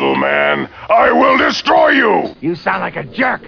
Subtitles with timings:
[0.00, 0.68] little man.
[0.88, 2.34] I will destroy you!
[2.40, 3.42] You sound like a jerk.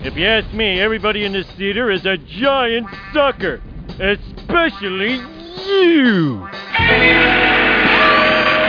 [0.00, 3.62] If you ask me, everybody in this theater is a giant sucker.
[3.98, 6.46] Especially you.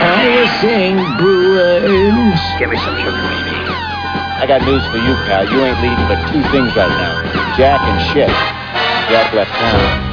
[0.00, 2.40] I was saying Brewers.
[2.58, 3.58] Give me some sugar, baby.
[4.38, 5.44] I got news for you, pal.
[5.50, 8.28] You ain't leading but two things right now Jack and shit.
[9.10, 10.07] Jack left town.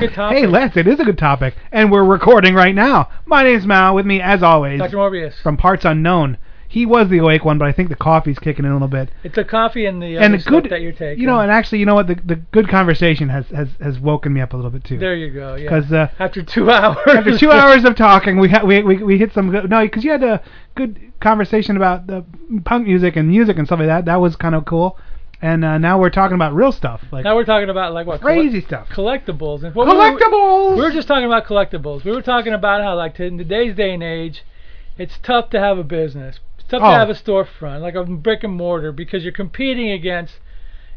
[0.00, 0.38] Good topic.
[0.38, 3.08] Hey, Les, it is a good topic, and we're recording right now.
[3.26, 3.94] My name's Mal.
[3.94, 4.96] With me, as always, Dr.
[4.96, 5.34] Morbius.
[5.42, 6.38] from Parts Unknown.
[6.68, 9.10] He was the awake one, but I think the coffee's kicking in a little bit.
[9.24, 11.20] It's the coffee and the and the good, that you're taking.
[11.20, 12.06] you know, and actually, you know what?
[12.06, 14.96] The the good conversation has has has woken me up a little bit too.
[14.96, 15.56] there you go.
[15.56, 15.68] Yeah.
[15.68, 16.96] 'Cause, uh, after two hours.
[17.08, 20.04] After two hours of talking, we ha- we, we we hit some good, no, because
[20.04, 20.40] you had a
[20.76, 22.24] good conversation about the
[22.64, 24.04] punk music and music and stuff like that.
[24.04, 24.96] That was kind of cool.
[25.42, 28.20] And uh, now we're talking about real stuff, like Now we're talking about like what
[28.20, 28.88] crazy stuff.
[28.90, 30.76] collectibles and what we were- Collectibles.
[30.76, 32.04] We were just talking about collectibles.
[32.04, 34.44] We were talking about how, like, in today's day and age,
[34.98, 36.40] it's tough to have a business.
[36.58, 36.90] It's tough Oh.
[36.90, 40.34] to have a storefront, like a brick and mortar, because you're competing against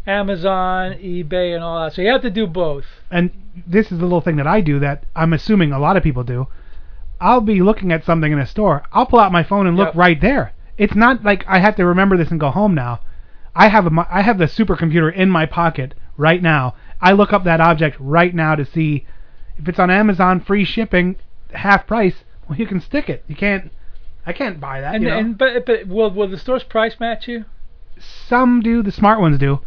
[0.06, 1.94] Amazon, eBay, and all that.
[1.94, 2.86] So you have to do both.
[3.10, 3.32] and
[3.68, 6.24] this is the little thing that I do that I'm assuming a lot of people
[6.24, 6.48] do.
[7.22, 8.84] I'll be looking at something in a store.
[8.92, 9.96] I'll pull out my phone and look Yep.
[9.96, 10.54] right there.
[10.78, 13.00] It's not like I have to remember this and go home now.
[13.56, 16.76] I have a I have the supercomputer in my pocket right now.
[17.02, 19.06] I look up that object right now to see
[19.58, 21.18] if it's on Amazon, free shipping,
[21.52, 22.24] half price.
[22.50, 23.24] Well, you can stick it.
[23.28, 23.72] You can't.
[24.26, 24.96] I can't buy that.
[24.96, 25.18] And, you know?
[25.18, 27.46] and but but will will the stores price match you?
[28.00, 28.82] Some do.
[28.82, 29.60] The smart ones do.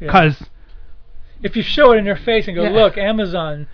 [0.00, 0.06] Yeah.
[0.08, 0.44] Because
[1.42, 2.70] If you show it in their face and go, Yeah.
[2.70, 3.66] look, Amazon,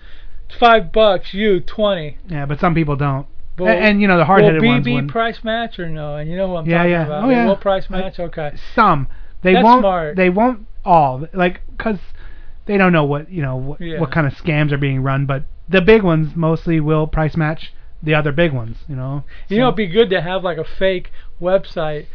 [0.59, 2.17] five bucks, you twenty.
[2.27, 3.27] yeah, but some people don't.
[3.57, 4.87] And, and you know the hard-headed will ones.
[4.87, 6.15] BB price match or no?
[6.15, 7.05] And you know who I'm Yeah, talking yeah.
[7.05, 7.23] about.
[7.25, 7.45] Oh, yeah.
[7.45, 8.19] will price match.
[8.19, 8.53] okay.
[8.73, 9.07] Some.
[9.41, 9.81] They That's won't.
[9.81, 10.15] smart.
[10.15, 11.99] They won't all like because
[12.65, 13.99] they don't know what you know what, Yeah.
[13.99, 15.25] what kind of scams are being run.
[15.25, 18.77] But the big ones mostly will price match the other big ones.
[18.87, 19.23] You know.
[19.47, 22.05] You know, it'd be good to have like a fake website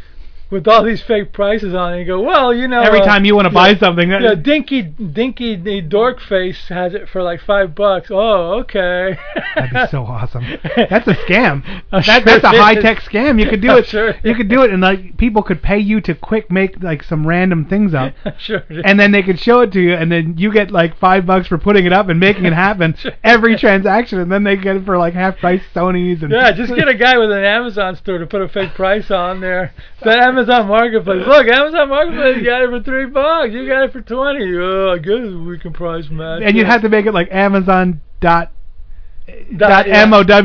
[0.51, 1.99] with all these fake prices on it.
[1.99, 4.83] And go, well, you know, Every uh, time you want to buy something, Yeah, Dinky
[4.83, 8.09] Dinky the dork face has it for like five bucks.
[8.11, 9.19] Oh, okay.
[9.55, 10.45] That'd be so awesome.
[10.77, 11.65] That's a scam.
[11.91, 13.41] That, sure that's a high tech scam.
[13.41, 13.87] You could do I'm it.
[13.87, 17.03] sure You could do it, and like people could pay you to quick make like
[17.03, 18.63] some random things up, sure.
[18.85, 21.49] and then they could show it to you, and then you get like five bucks
[21.49, 24.85] for putting it up and making it happen every transaction, and then they get it
[24.85, 28.19] for like half price Sony's and yeah, just get a guy with an Amazon store
[28.19, 29.75] to put a fake price on there.
[30.03, 31.27] That Amazon Marketplace.
[31.27, 33.53] Look, Amazon Marketplace You got it for three bucks.
[33.53, 34.45] You got it for twenty.
[34.59, 36.43] Oh, I guess we can price match.
[36.45, 36.71] and you'd it.
[36.71, 38.53] have to make it like Amazon dot
[39.57, 40.05] Dot- yeah.
[40.07, 40.45] mow dot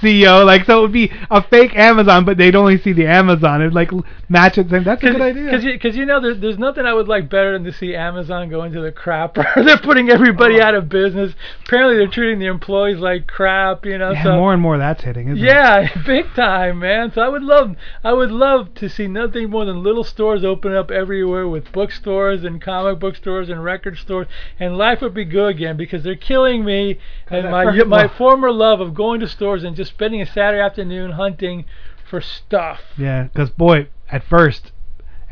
[0.00, 3.60] co like so it would be a fake Amazon but they'd only see the Amazon
[3.60, 3.90] it'd like
[4.30, 6.86] match it saying that's a good idea Because you, cause you know, there's, there's nothing
[6.86, 9.44] I would like better than to see Amazon go into the crapper.
[9.64, 10.64] they're putting everybody Oh.
[10.64, 11.34] out of business.
[11.66, 13.84] Apparently, they're treating the employees like crap.
[13.84, 17.12] You know, yeah, so more and more that's hitting isn't it yeah, big time, man.
[17.12, 20.74] So I would love, I would love to see nothing more than little stores open
[20.74, 24.26] up everywhere with bookstores and comic book stores and record stores,
[24.58, 26.98] and life would be good again because they're killing me
[27.28, 31.12] and my my former love of going to stores and just spending a Saturday afternoon
[31.12, 31.64] hunting
[32.08, 32.80] for stuff.
[32.96, 34.72] yeah because boy at first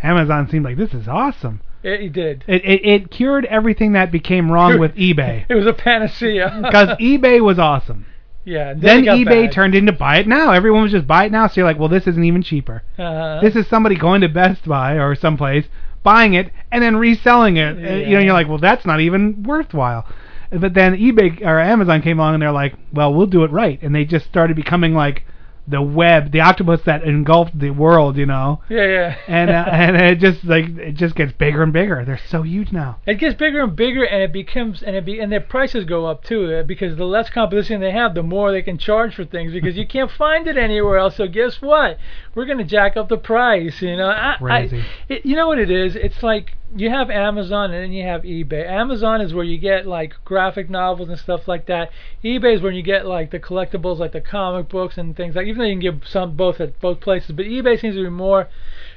[0.03, 2.45] Amazon seemed like this is awesome It, it did.
[2.47, 6.61] it, it it cured everything that became wrong with eBay It was a panacea.
[6.63, 8.07] because eBay was awesome
[8.45, 9.53] yeah, then got eBay bad.
[9.53, 11.89] turned into buy it now everyone was just buy it now so you're like well
[11.89, 13.39] this isn't even cheaper Uh-huh.
[13.41, 15.67] This is somebody going to Best Buy or someplace,
[16.03, 17.77] buying it, and then reselling it.
[17.77, 20.05] Uh, You know, you're like, well, that's not even worthwhile.
[20.53, 23.79] But then eBay or Amazon came along and they're like, well, we'll do it right,
[23.83, 25.25] and they just started becoming like
[25.67, 28.17] the web, the octopus that engulfed the world.
[28.17, 29.17] You know, yeah, yeah.
[29.29, 32.05] and uh, and it just like it just gets bigger and bigger.
[32.05, 32.99] They're so huge now.
[33.07, 36.07] It gets bigger and bigger, and it becomes and it be and their prices go
[36.07, 39.25] up too uh, because the less competition they have, the more they can charge for
[39.25, 41.17] things because you can't find it anywhere else.
[41.17, 41.99] So guess what?
[42.35, 43.81] We're gonna jack up the price.
[43.83, 44.81] You know, I, Crazy.
[44.81, 45.95] I, it, you know what it is?
[45.97, 48.67] It's like you have Amazon and then you have eBay.
[48.67, 51.91] Amazon is where you get like graphic novels and stuff like that.
[52.25, 55.47] eBay is where you get like the collectibles, like the comic books and things like.
[55.47, 58.09] Even though you can get some both at both places, but eBay seems to be
[58.11, 58.49] more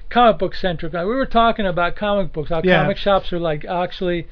[0.10, 0.94] comic book centric.
[0.94, 2.82] Like, we were talking about comic books, how Yeah.
[2.82, 4.28] comic shops are like actually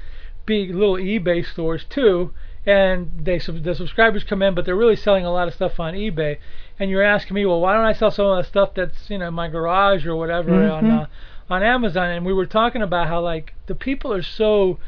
[0.45, 2.31] big little eBay stores too,
[2.65, 5.79] and they sub- the subscribers come in, but they're really selling a lot of stuff
[5.79, 6.37] on eBay.
[6.79, 9.17] And you're asking me, well, why don't I sell some of the stuff that's you
[9.17, 11.01] know in my garage or whatever on Mhm.
[11.03, 11.05] uh,
[11.49, 12.09] on Amazon?
[12.09, 14.79] And we were talking about how like the people are so,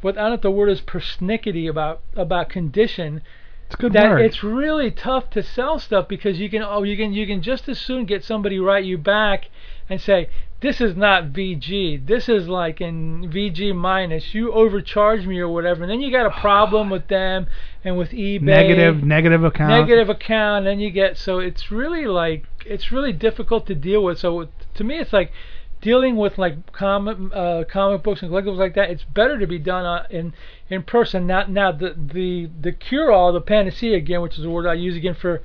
[0.00, 3.22] what I don't know if the word is persnickety about about condition.
[3.66, 4.22] It's good that word.
[4.22, 7.68] it's really tough to sell stuff because you can oh you can you can just
[7.68, 9.50] as soon get somebody write you back
[9.90, 15.38] and say this is not VG this is like in VG minus you overcharge me
[15.38, 17.46] or whatever and then you got a problem with them
[17.84, 19.68] and with eBay negative negative account.
[19.68, 24.18] negative account and you get so it's really like it's really difficult to deal with
[24.18, 25.30] so to me it's like
[25.80, 29.58] dealing with like comic uh, comic books and collectibles like that it's better to be
[29.58, 30.32] done uh, in
[30.68, 34.50] in person not now the the the cure all the panacea again which is a
[34.50, 35.42] word I use again for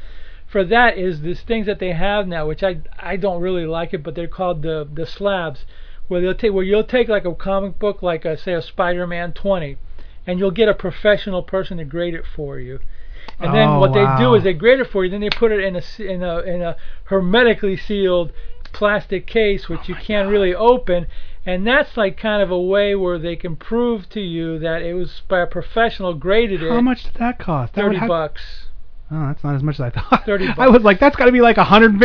[0.47, 3.93] for that is these things that they have now which I I don't really like
[3.93, 5.65] it but they're called the the slabs
[6.07, 9.33] where they'll take where you'll take like a comic book like a, say a Spider-Man
[9.33, 9.77] 20
[10.25, 12.79] and you'll get a professional person to grade it for you
[13.39, 15.11] and then Oh, what they do is they grade it for you.
[15.11, 16.75] Then they put it in a in a in a
[17.05, 18.31] hermetically sealed
[18.73, 21.07] plastic case, which Oh you can't really open.
[21.45, 24.93] And that's like kind of a way where they can prove to you that it
[24.93, 26.71] was by a professional graded How it.
[26.71, 27.73] How much did that cost?
[27.73, 28.67] That Thirty have- bucks.
[29.11, 30.25] Oh, that's not as much as I thought.
[30.25, 32.01] 30 I was like, that's got to be like $150.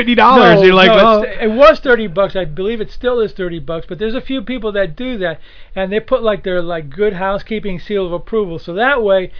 [0.62, 1.22] You're like, no, oh.
[1.22, 2.36] it was thirty bucks.
[2.36, 3.86] I believe it still is thirty bucks.
[3.88, 5.40] But there's a few people that do that,
[5.74, 8.58] and they put like their like good housekeeping seal of approval.
[8.58, 9.32] So that way,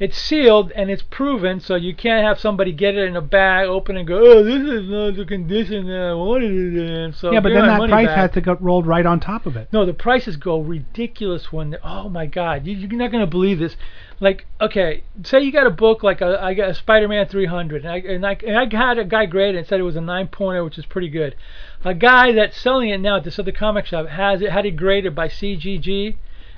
[0.00, 1.60] it's sealed and it's proven.
[1.60, 4.44] So you can't have somebody get it in a bag, open it and go, oh,
[4.44, 7.12] this is not the condition that I wanted it in.
[7.12, 8.16] So yeah, but then that price back.
[8.16, 9.68] has to get rolled right on top of it.
[9.72, 11.70] No, the prices go ridiculous when.
[11.70, 13.76] they- Oh my God, you, you're not gonna believe this.
[14.20, 17.92] Like, okay, say you got a book like a, I got a Spider-Man 300, and
[17.92, 20.00] I and I, and I had a guy grade it and said it was a
[20.00, 21.36] 9.0, which is pretty good.
[21.84, 24.72] A guy that's selling it now at this other comic shop has it had it
[24.72, 26.16] graded by CGC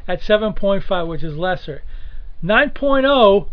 [0.09, 1.83] at 7.5, which is lesser.
[2.43, 3.49] 9.0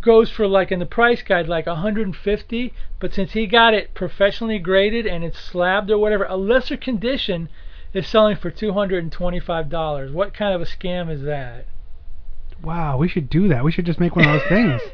[0.00, 4.58] goes for like in the price guide like 150, but since he got it professionally
[4.58, 7.48] graded and it's slabbed or whatever, a lesser condition
[7.92, 10.12] is selling for $225.
[10.12, 11.66] What kind of a scam is that?
[12.62, 13.64] Wow, we should do that.
[13.64, 14.82] We should just make one of those things.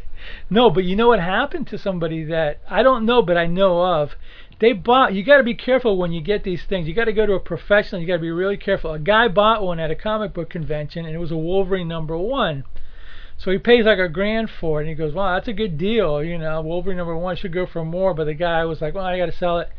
[0.50, 3.80] No, but you know what happened to somebody that I don't know, but I know
[3.80, 4.16] of.
[4.58, 5.14] They bought.
[5.14, 6.88] You got to be careful when you get these things.
[6.88, 8.00] You got to go to a professional.
[8.00, 8.92] You got to be really careful.
[8.92, 12.16] A guy bought one at a comic book convention, and it was a Wolverine number
[12.16, 12.64] one.
[13.38, 15.78] So he pays like a grand for it, and he goes, "Wow, that's a good
[15.78, 16.22] deal.
[16.22, 19.04] You know, Wolverine number one should go for more." But the guy was like, "Well,
[19.04, 19.70] I got to sell it."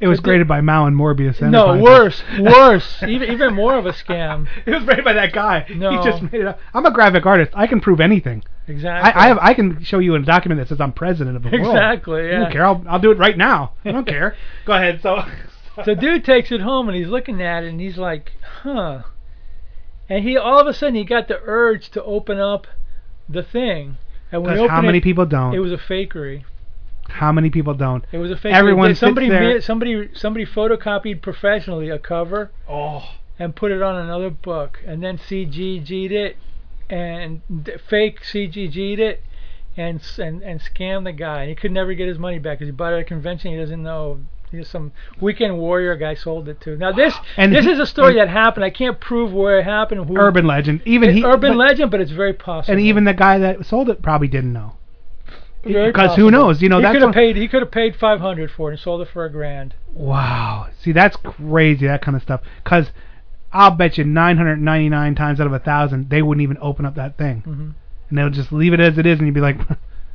[0.00, 1.40] It was graded by Mao and Morbius.
[1.40, 4.46] No, worse, worse, even even more of a scam.
[4.66, 5.66] it was graded by that guy.
[5.74, 5.90] No.
[5.90, 6.60] He just made it up.
[6.72, 7.50] I'm a graphic artist.
[7.54, 8.44] I can prove anything.
[8.68, 9.12] Exactly.
[9.12, 9.38] I, I have.
[9.40, 11.74] I can show you a document that says I'm president of the world.
[11.74, 12.36] Exactly, Yeah.
[12.36, 12.64] I don't care.
[12.64, 13.72] I'll I'll do it right now.
[13.84, 14.36] I don't care.
[14.64, 15.00] Go ahead.
[15.02, 15.24] So.
[15.84, 18.32] So dude takes it home and he's looking at it and he's like,
[18.62, 19.02] huh.
[20.08, 22.66] And he all of a sudden he got the urge to open up
[23.28, 23.96] the thing.
[24.32, 25.54] And when he how many it, people don't?
[25.54, 26.44] it was a fakery.
[27.08, 28.04] how many people don't?
[28.12, 28.52] It was a fakery.
[28.52, 33.10] Everyone sits somebody there- somebody somebody photocopied professionally a cover Oh.
[33.38, 36.36] and put it on another book and then CGC'd it
[36.90, 37.40] and
[37.88, 39.22] fake CGC'd it
[39.76, 41.42] and and and scammed the guy.
[41.42, 43.52] And he could never get his money back because he bought it at a convention.
[43.52, 44.20] He doesn't know.
[44.50, 46.76] He's some weekend warrior guy sold it to.
[46.76, 48.64] Now this And this he- is a story that happened.
[48.64, 50.06] I can't prove where it happened.
[50.06, 50.82] Who, Urban legend.
[50.84, 51.24] Even he.
[51.24, 52.72] urban but- legend, but it's very possible.
[52.78, 54.74] And even the guy that sold it probably didn't know.
[55.64, 56.62] Very because who knows?
[56.62, 57.36] You know he could have paid.
[57.36, 59.74] He could have paid five hundred for it and sold it for a grand.
[59.92, 60.68] Wow.
[60.80, 61.86] See, that's crazy.
[61.86, 62.40] That kind of stuff.
[62.62, 62.90] Because
[63.52, 67.18] I'll bet you 999 times out of a thousand they wouldn't even open up that
[67.18, 67.72] thing, Mhm.
[68.08, 69.58] and they'll just leave it as it is, and you'd be like.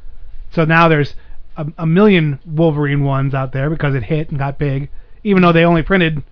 [0.51, 1.13] so now there's
[1.57, 4.89] a, a million Wolverine ones out there because it hit and got big,
[5.23, 6.23] even though they only printed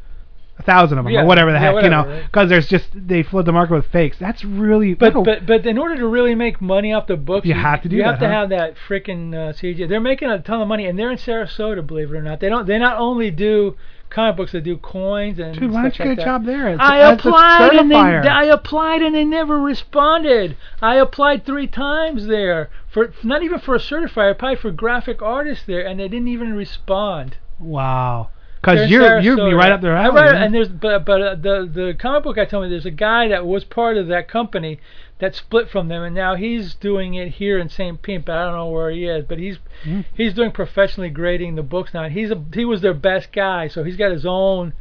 [0.60, 2.26] a thousand of them Yeah, or whatever the yeah, heck, whatever, you know, right.
[2.26, 4.18] because there's just they flood the market with fakes.
[4.20, 7.54] That's really But but but in order to really make money off the books, You
[7.54, 8.32] have to do You that, have to huh?
[8.34, 9.88] have that freaking uh, CG.
[9.88, 12.40] They're making a ton of money, and they're in Sarasota, believe it or not.
[12.40, 12.68] They don't.
[12.68, 13.76] They not only do
[14.12, 16.26] comic books, they do coins and Dude, why don't you like get a that.
[16.26, 16.68] job there?
[16.68, 17.96] As, I as applied and they.
[17.96, 20.58] I applied and they never responded.
[20.82, 24.28] I applied three times there for not even for a certifier.
[24.28, 27.38] I applied for graphic artists there, and they didn't even respond.
[27.60, 28.30] Wow.
[28.62, 29.58] Because you're you'd be Sarasota.
[29.58, 29.98] right up there.
[29.98, 32.86] I read, and there's but but uh, the the comic book I told me there's
[32.86, 34.80] a guy that was part of that company
[35.22, 38.02] that split from them, and now he's doing it here in St.
[38.02, 38.26] Pete.
[38.26, 39.24] But I don't know where he is.
[39.24, 40.02] But he's Hmm.
[40.14, 42.10] he's doing professionally grading the books now.
[42.10, 44.74] He's a he was their best guy, so he's got his own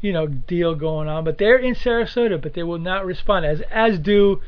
[0.00, 1.24] you know deal going on.
[1.24, 4.40] But they're in Sarasota, but they will not respond as as do.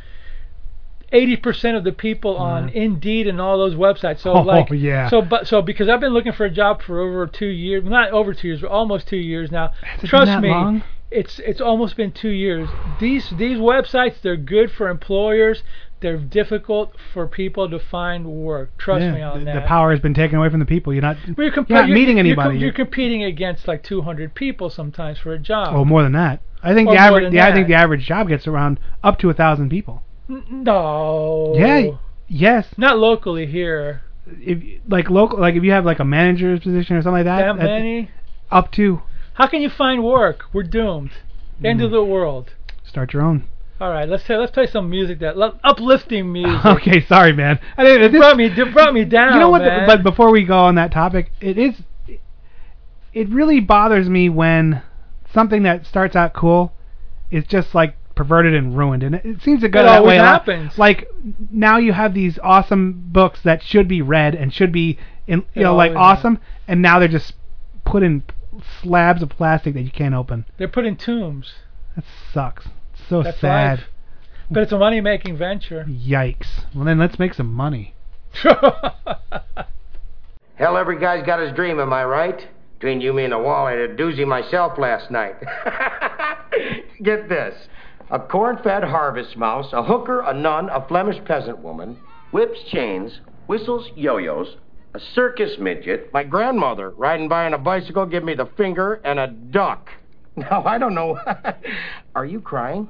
[1.13, 4.21] 80% of the people on Indeed and all those websites.
[4.21, 5.11] So Oh, like yeah.
[5.11, 8.13] so but so because I've been looking for a job for over 2 years, not
[8.13, 9.73] over 2 years, but almost 2 years now.
[9.83, 10.83] Has Trust me, long?
[11.13, 12.69] It's it's almost been 2 years.
[13.01, 15.63] These these websites they're good for employers.
[16.01, 18.77] They're difficult for people to find work.
[18.77, 19.55] Trust Yeah, me on the, that.
[19.55, 20.93] the power has been taken away from the people.
[20.93, 21.17] You're not.
[21.37, 22.59] Well, you're, compa- you're not you're- meeting you're, anybody.
[22.59, 25.69] You're, competing against like 200 people sometimes for a job.
[25.77, 26.41] Oh, more than that.
[26.63, 27.33] I think Well, the average.
[27.33, 30.03] The, I think the average job gets around up to a thousand people.
[30.29, 31.55] No.
[31.57, 31.91] Yeah.
[32.29, 32.69] Yes.
[32.77, 34.03] Not locally here.
[34.27, 37.57] if like local, like if you have like a manager's position or something like that,
[37.59, 38.11] That many?
[38.51, 39.03] up to
[39.35, 40.45] How can you find work?
[40.53, 41.11] We're doomed.
[41.65, 41.85] End Mm.
[41.85, 42.53] of the world.
[42.85, 43.45] start your own.
[43.81, 46.65] All right, let's say, let's play some music that uplifting music.
[46.67, 47.59] okay, sorry, man.
[47.77, 49.33] I didn't, It this, brought me it brought me down.
[49.35, 49.63] you know what?
[49.63, 49.87] man.
[49.87, 51.83] But before we go on that topic, it is.
[53.13, 54.83] It really bothers me when
[55.33, 56.73] something that starts out cool
[57.31, 60.17] is just like perverted and ruined, and it, it seems to go It that way.
[60.17, 60.79] happens.
[60.79, 61.09] Like
[61.51, 65.63] now you have these awesome books that should be read and should be in you
[65.63, 67.35] It know like awesome, and now they're just
[67.85, 68.23] put in
[68.83, 70.45] slabs of plastic that you can't open.
[70.59, 71.53] They're put in tombs.
[71.97, 72.67] That sucks.
[72.95, 73.79] It's so That's sad.
[73.79, 73.89] life.
[74.51, 75.85] But it's a money making venture.
[75.89, 76.67] Yikes.
[76.75, 77.95] Well then let's make some money.
[80.57, 82.47] Hell, every guy's got his dream, am I right?
[82.79, 85.37] Between you, me, and the wall, I had a doozy myself last night.
[87.03, 87.55] Get this.
[88.11, 91.97] A corn-fed harvest mouse, a hooker, a nun, a Flemish peasant woman,
[92.31, 94.57] whips chains, whistles yo-yos,
[94.95, 99.19] a circus midget, my grandmother riding by on a bicycle, give me the finger, and
[99.19, 99.89] a duck.
[100.35, 101.19] Now, I don't know.
[102.15, 102.89] Are you crying?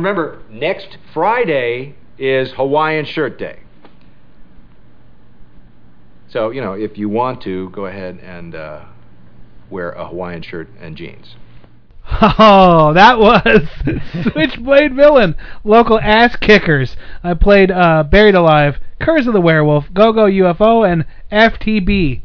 [0.00, 3.60] Remember, next Friday is Hawaiian Shirt Day.
[6.28, 8.84] So, you know, if you want to, go ahead and uh,
[9.68, 11.36] wear a Hawaiian shirt and jeans.
[12.22, 13.68] Oh, that was
[14.32, 16.96] Switchblade Villain, local ass kickers.
[17.22, 22.22] I played uh, Buried Alive, Curse of the Werewolf, Go Go UFO, and FTB.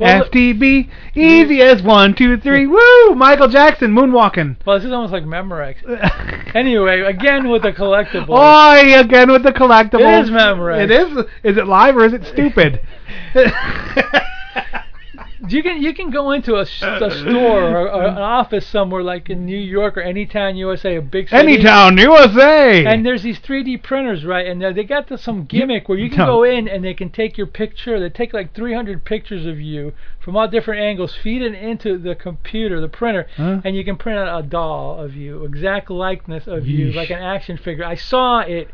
[0.00, 3.14] Well, FTB, easy as one, two, three, woo!
[3.14, 4.56] Michael Jackson moonwalking.
[4.64, 5.76] Well, this is almost like Memorex.
[6.54, 8.30] anyway, again with the collectibles.
[8.30, 10.20] Oi, again with the collectibles.
[10.20, 10.84] It is Memorex.
[10.84, 11.18] It is.
[11.44, 12.80] Is it live or is it stupid?
[15.48, 19.46] You can you can go into a store or, or an office somewhere like in
[19.46, 21.40] New York or any town USA, a big city.
[21.40, 22.84] any town USA.
[22.84, 24.46] And there's these 3D printers, right?
[24.46, 27.38] And they got this, some gimmick where you can go in and they can take
[27.38, 27.98] your picture.
[27.98, 32.14] They take like 300 pictures of you from all different angles, feed it into the
[32.14, 33.60] computer, the printer, Huh?
[33.64, 37.18] and you can print out a doll of you, exact likeness of you, like an
[37.22, 37.84] action figure.
[37.84, 38.68] I saw it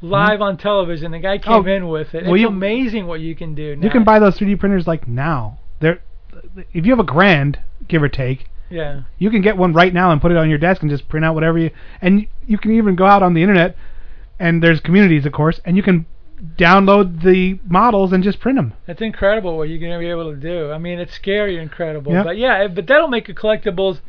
[0.00, 0.44] live hmm?
[0.44, 1.10] on television.
[1.12, 2.24] The guy oh, came Oh, in with it.
[2.24, 3.76] well, it's you- amazing what you can do.
[3.76, 3.84] Now.
[3.84, 5.58] You can buy those 3D printers like now.
[5.80, 6.00] They're
[6.72, 9.02] if you have a grand, give or take, Yeah.
[9.18, 11.24] you can get one right now and put it on your desk and just print
[11.24, 11.70] out whatever you.
[12.00, 13.76] And you can even go out on the internet,
[14.38, 16.06] and there's communities, of course, and you can
[16.56, 18.74] download the models and just print them.
[18.88, 20.72] It's incredible what you're going to be able to do.
[20.72, 22.12] I mean, it's scary incredible.
[22.12, 22.24] Yep.
[22.24, 24.00] But yeah, but that'll make the collectibles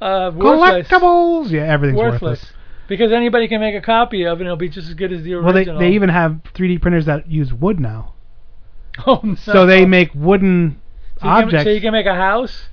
[0.00, 0.88] uh, worthless.
[0.88, 2.20] Collectibles, yeah, everything's worthless.
[2.22, 2.52] worthless.
[2.88, 5.22] Because anybody can make a copy of it and it'll be just as good as
[5.22, 5.54] the original.
[5.54, 8.14] Well, they they even have 3D printers that use wood now,
[9.06, 9.34] oh, no.
[9.36, 10.80] so they make wooden
[11.22, 12.64] so you, can, so you can make a house?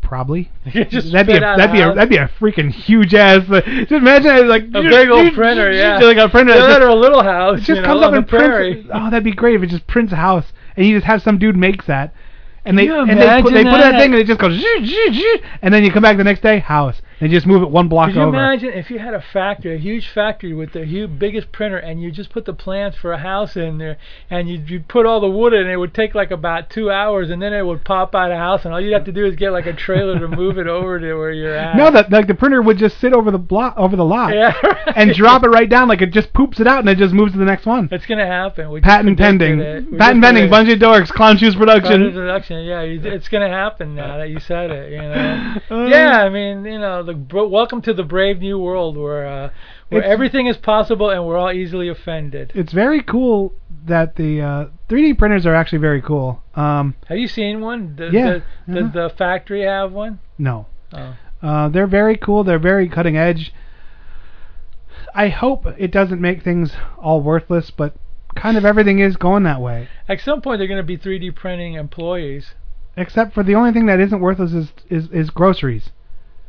[0.00, 0.50] Probably.
[0.64, 0.90] That'd
[1.26, 3.48] be a, that'd be a that'd be a freaking huge ass.
[3.48, 5.98] uh, Just imagine like A big old printer, yeah.
[5.98, 6.52] like a printer.
[6.54, 8.74] Yeah, that or a little house, It just you comes up and prairie.
[8.74, 8.90] prints.
[8.92, 11.38] Oh, that'd be great if it just prints a house and you just have some
[11.38, 12.12] dude makes that.
[12.64, 13.98] And they and they put, they put that that?
[14.00, 16.42] thing and it just goes zzz, zzz, zzz, and then you come back the next
[16.42, 18.36] day house and just move it one block Could you over.
[18.36, 22.02] imagine if you had a factory, a huge factory with the huge, biggest printer, and
[22.02, 23.96] you just put the plans for a house in there,
[24.28, 26.90] and you'd, you'd put all the wood in, and it would take like about two
[26.90, 29.24] hours, and then it would pop out a house, and all you'd have to do
[29.24, 31.76] is get like a trailer to move it over to where you're at.
[31.76, 34.52] No, that like the printer would just sit over the block over the lot Yeah,
[34.62, 34.92] right.
[34.96, 37.32] and drop it right down like it just poops it out and it just moves
[37.32, 37.88] to the next one.
[37.92, 38.68] It's gonna happen.
[38.70, 39.58] We Patent pending.
[39.96, 40.48] Patent pending.
[40.50, 41.08] Bungie Dorks.
[41.08, 41.58] Clown Shoes it.
[41.58, 42.64] Production.
[42.64, 44.90] Yeah, it's gonna happen now that you said it.
[44.90, 48.58] You know, Uh, yeah, I mean, you know, the bro- welcome to the brave new
[48.58, 49.50] world where uh,
[49.88, 52.52] where It's- everything is possible and we're all easily offended.
[52.54, 53.52] It's very cool
[53.86, 56.42] that the uh, 3D printers are actually very cool.
[56.54, 57.96] Um, Have you seen one?
[57.96, 59.08] Does, Yeah, does, does uh-huh.
[59.08, 60.20] the factory have one?
[60.38, 60.66] no.
[60.94, 61.16] Oh.
[61.42, 62.44] Uh, they're very cool.
[62.44, 63.52] They're very cutting edge.
[65.14, 67.94] I hope it doesn't make things all worthless, but
[68.36, 69.88] kind of everything is going that way.
[70.08, 72.54] At some point, they're going to be 3D printing employees.
[72.96, 75.90] Except for the only thing that isn't worthless is is, is groceries.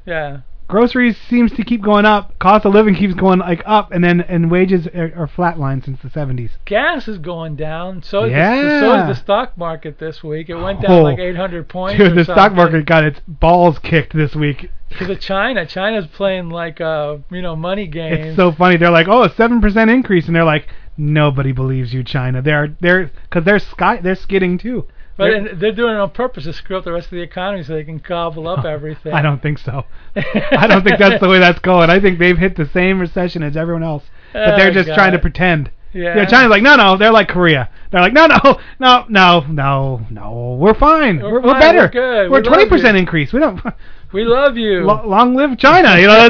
[0.05, 0.41] Yeah.
[0.67, 2.37] Groceries seems to keep going up.
[2.39, 5.99] Cost of living keeps going like up, and then and wages are, are flatlined since
[6.01, 6.51] the 70s.
[6.65, 8.01] Gas is going down.
[8.01, 8.79] So is the, Yeah.
[8.79, 10.49] so is the stock market this week.
[10.49, 11.03] It went down Oh.
[11.03, 11.97] like 800 points.
[11.99, 14.69] Dude, the stock market got its balls kicked this week.
[14.89, 15.65] Because of China.
[15.65, 18.27] China's playing like uh you know money games.
[18.27, 18.77] It's so funny.
[18.77, 22.41] They're like, oh, a seven percent increase, and they're like, nobody believes you, China.
[22.41, 24.87] They're they're because they're sky they're skidding too.
[25.17, 27.21] But They're- and they're doing it on purpose to screw up the rest of the
[27.21, 29.13] economy so they can gobble up oh, everything.
[29.13, 29.85] I don't think so.
[30.15, 31.89] I don't think that's the way that's going.
[31.89, 34.87] I think they've hit the same recession as everyone else, but oh, they're Oh, just
[34.87, 34.95] God.
[34.95, 35.69] trying to pretend.
[35.93, 36.15] Yeah.
[36.15, 36.97] Know, China's like, no, no.
[36.97, 37.69] They're like Korea.
[37.91, 38.39] They're like, no, no,
[38.79, 40.57] no, no, no, no.
[40.59, 41.21] We're fine.
[41.21, 41.81] We're We're, we're better.
[41.81, 42.31] We're good.
[42.31, 43.31] We're We twenty percent you." increase.
[43.33, 43.61] We don't.
[44.11, 44.83] We love you.
[44.85, 45.97] Lo- long live China.
[45.99, 46.29] You know,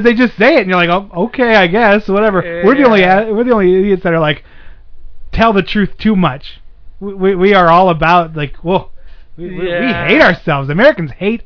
[0.00, 2.42] they, just say it, and you're like, oh, okay, I guess, whatever.
[2.62, 3.00] We're the only
[3.32, 4.44] we're the only idiots that are like,
[5.32, 6.60] tell the truth too much.
[7.02, 8.90] We we, are all about like, whoa,
[9.36, 10.68] we, we- we hate ourselves.
[10.70, 11.42] Americans hate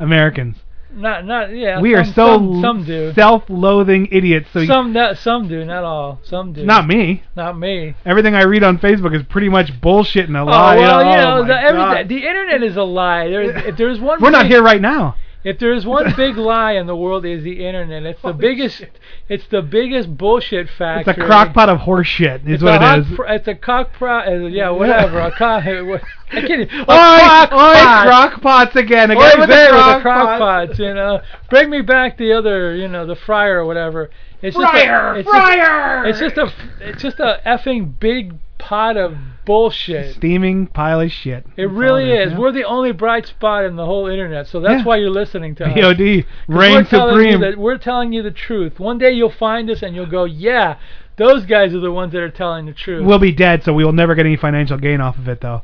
[0.00, 0.56] Americans.
[0.92, 1.78] Not not yeah.
[1.80, 3.12] we are so some, some do.
[3.14, 4.48] self-loathing idiots.
[4.52, 6.20] So some not, some do, not all.
[6.24, 6.64] Some do.
[6.64, 7.22] not me.
[7.36, 7.94] Not me.
[8.04, 10.76] Everything I read on Facebook is pretty much bullshit and a Oh lie.
[10.76, 13.28] well, you oh know, the, everything, the internet is a lie.
[13.28, 15.16] There, if there's one, We're not big- here right now.
[15.46, 18.02] If there's one big lie in the world, is the internet.
[18.04, 18.82] It's the biggest.
[19.28, 21.14] It's the biggest bullshit It's factory.
[21.24, 22.40] a crockpot of horse shit.
[22.42, 23.06] Is It's what a it hot is.
[23.14, 24.18] Pro, it's a cock pro.
[24.44, 25.20] Uh, yeah, whatever.
[25.20, 25.62] a cock.
[25.64, 26.50] I can't.
[26.50, 28.06] even- A crock pot.
[28.42, 29.12] crockpots again.
[29.12, 30.68] Again with there the with the crock crock pot.
[30.68, 31.20] pots, you know.
[31.48, 34.10] Bring me back the other, you know, the fryer or whatever.
[34.42, 36.04] It's just Fryer, a, it's fryer.
[36.12, 40.14] Just, it's just a, it's just a effing big pot of bullshit.
[40.16, 41.46] Steaming pile of shit.
[41.56, 42.32] It That's really is.
[42.32, 42.38] yeah.
[42.38, 44.84] We're the only bright spot in the whole internet, so that's Yeah.
[44.84, 45.72] why you're listening to us.
[45.74, 47.40] VOD, 'Cause reign we're telling you supreme.
[47.40, 48.78] that we're telling you the truth.
[48.78, 50.74] One day you'll find us and you'll go, yeah,
[51.16, 53.06] those guys are the ones that are telling the truth.
[53.06, 55.62] We'll be dead, so we will never get any financial gain off of it, though.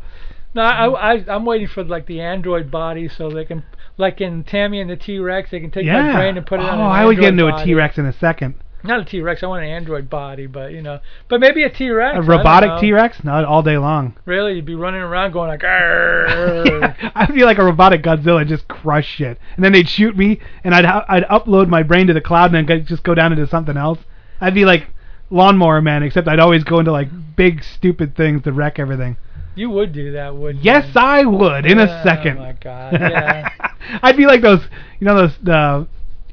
[0.55, 3.63] No, I, I I'm waiting for like the android body so they can
[3.97, 6.65] like in Tammy and the T Rex they can take my brain and put it
[6.65, 6.79] oh, on.
[6.79, 7.65] an I would get into a body.
[7.65, 8.55] T Rex in a second.
[8.85, 9.43] Not a T Rex.
[9.43, 12.19] I want an android body, but you know, but maybe a T Rex.
[12.19, 13.23] A robotic T Rex?
[13.23, 14.17] Not all day long.
[14.25, 18.49] Really, you'd be running around going like, "Arrgh." I'd be like a robotic Godzilla and
[18.49, 19.39] just crush shit.
[19.57, 22.69] And then they'd shoot me, and I'd I'd upload my brain to the cloud and
[22.69, 23.99] then just go down into something else.
[24.41, 24.87] I'd be like
[25.31, 29.17] Lawnmower Man, except I'd always go into like big stupid things to wreck everything.
[29.55, 31.01] you would do that, wouldn't Yes, you?
[31.01, 32.39] I would in a Oh, second.
[32.39, 33.49] my God, yeah.
[34.03, 34.63] I'd be like those,
[34.99, 35.87] you know, those the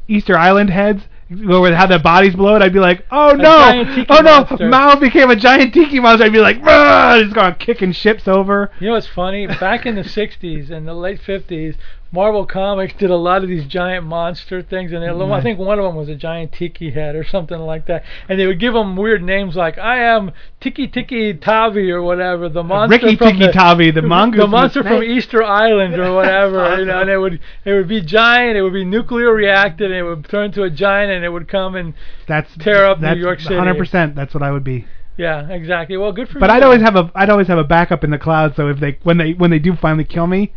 [0.08, 2.62] Easter Island heads where they have their bodies blown.
[2.62, 4.68] I'd be like, oh no, oh no, monster.
[4.68, 6.26] Mao became a giant tiki monster.
[6.26, 8.72] I'd be like, just going kicking ships over.
[8.80, 9.46] You know what's funny?
[9.48, 11.76] Back in the '60s and the late '50s,
[12.12, 15.44] Marvel Comics did a lot of these giant monster things, and they, I mm-hmm.
[15.44, 18.04] think one of them was a giant tiki head or something like that.
[18.28, 22.50] And they would give them weird names like "I am Tiki Tiki Tavi" or whatever,
[22.50, 25.04] the monster Ricky from Tiki the, Tavi, the mongoose the monster from.
[25.04, 26.58] Easter Island or whatever.
[26.58, 29.92] That's You know, and it would it would be giant, it would be nuclear reacted,
[29.92, 31.94] and it would turn into a giant, and it would come and
[32.28, 33.54] That's tear up New York City.
[33.54, 34.16] 100%.
[34.16, 34.88] That's what I would be.
[35.16, 35.96] yeah, exactly.
[35.96, 36.48] Well, good for But you.
[36.48, 38.56] But I'd always have a I'd always have a backup in the cloud.
[38.56, 40.54] So if they when they when they do finally kill me,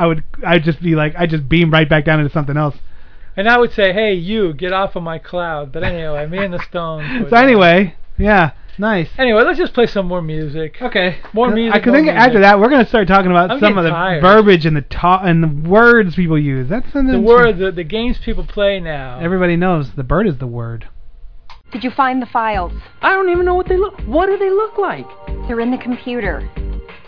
[0.00, 2.56] I would I'd just be like I would just beam right back down into something
[2.56, 2.76] else.
[3.36, 6.52] And I would say, "Hey, you, get off of my cloud." But anyway, me and
[6.52, 7.06] the Stones.
[7.30, 9.08] So anyway, yeah, nice.
[9.18, 10.78] Anyway, let's just play some more music.
[10.80, 11.18] Okay.
[11.32, 11.82] More music.
[11.82, 12.20] I more think music.
[12.20, 14.20] after that we're gonna start talking about I'm some of the tired.
[14.22, 16.68] verbiage and the ta- and the words people use.
[16.68, 19.20] That's something the word, the, the games people play now.
[19.20, 19.92] everybody knows.
[19.92, 20.88] The bird is the word.
[21.72, 22.72] Did you find the files?
[23.00, 24.00] I don't even know what they look.
[24.00, 25.06] What do they look like?
[25.46, 26.50] They're in the computer.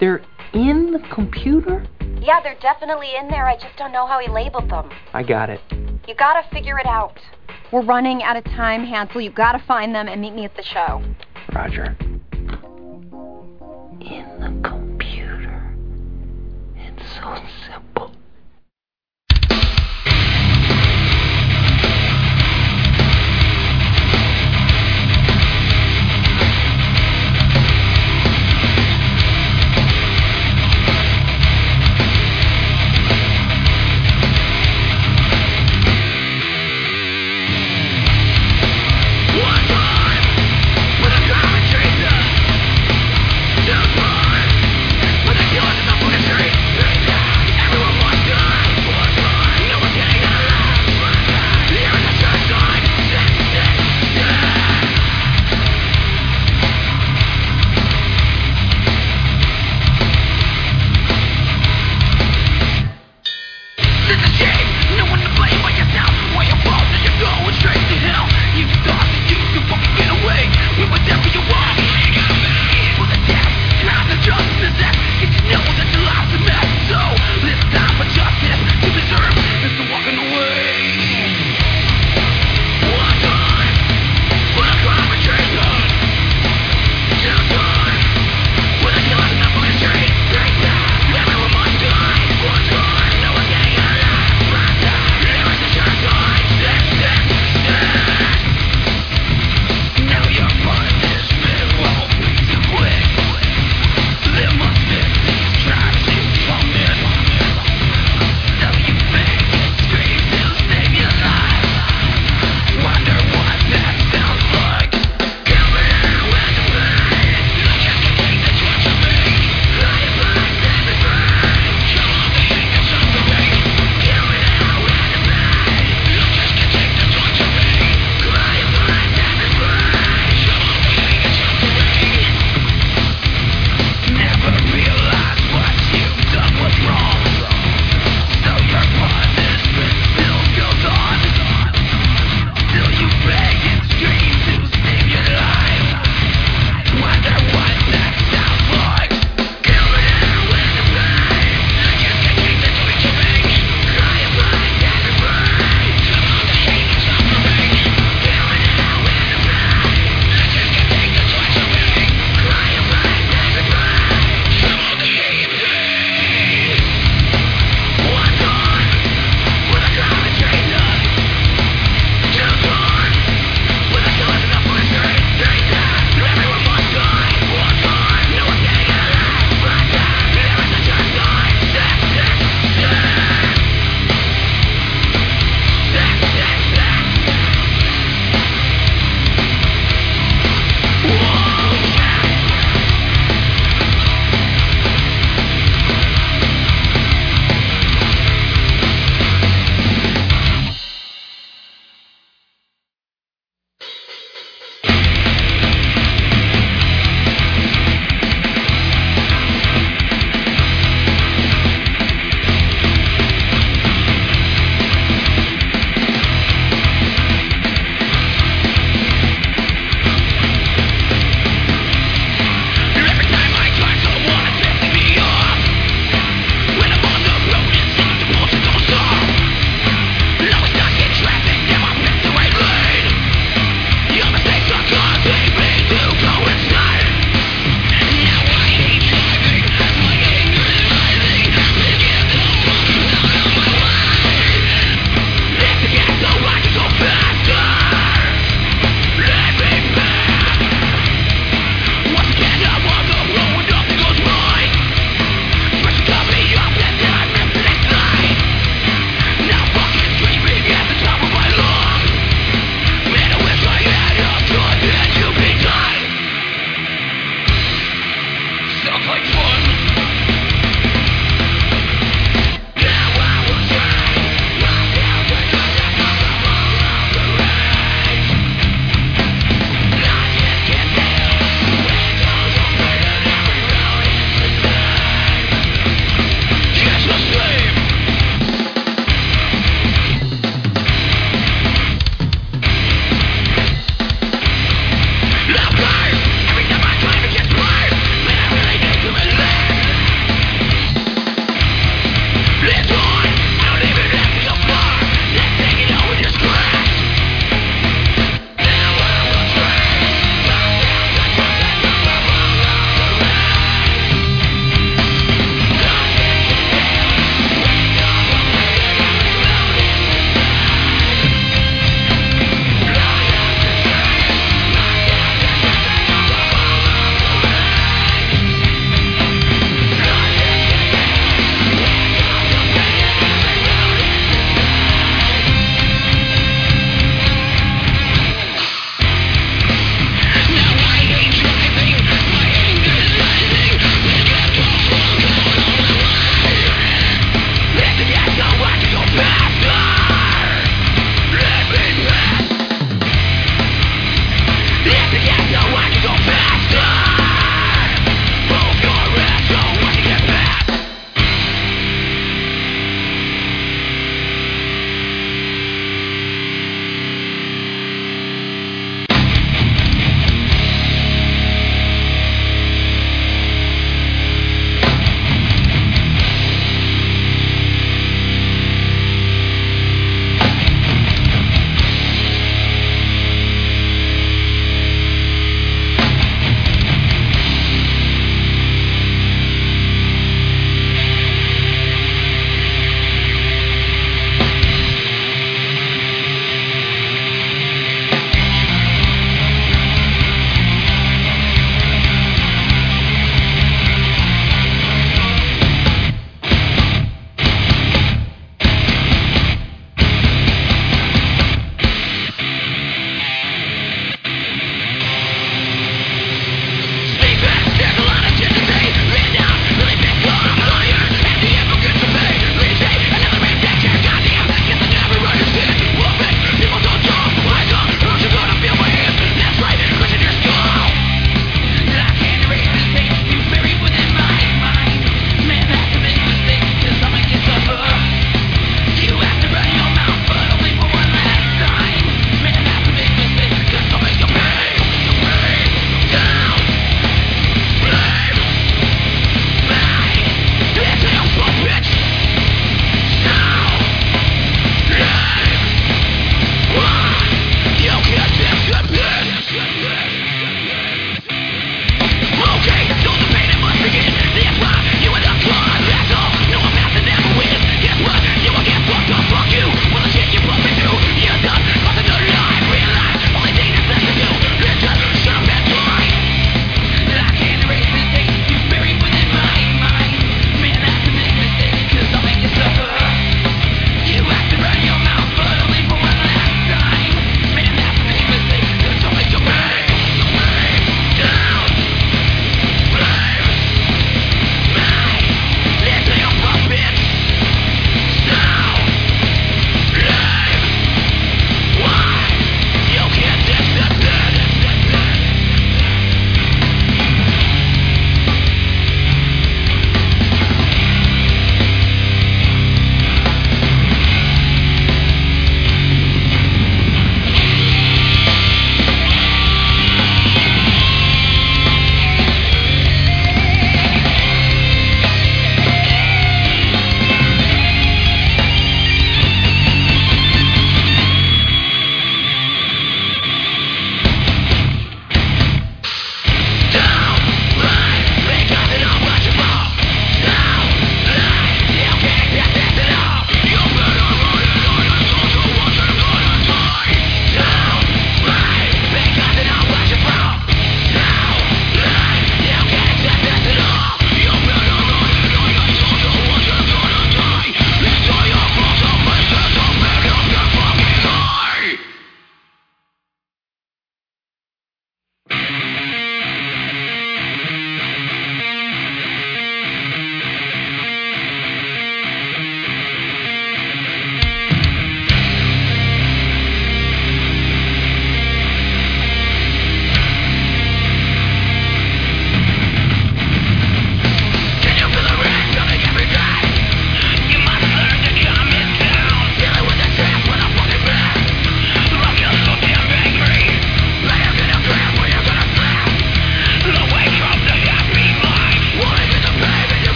[0.00, 0.22] They're
[0.54, 1.86] in the computer.
[2.20, 3.46] Yeah, they're definitely in there.
[3.46, 4.90] I just don't know how he labeled them.
[5.12, 5.60] I got it.
[6.08, 7.20] You gotta figure it out.
[7.72, 9.20] We're running out of time, Hansel.
[9.20, 11.02] You gotta find them and meet me at the show.
[11.52, 11.96] Roger.
[14.00, 15.74] In the computer.
[16.76, 17.34] It's so
[17.66, 17.75] simple.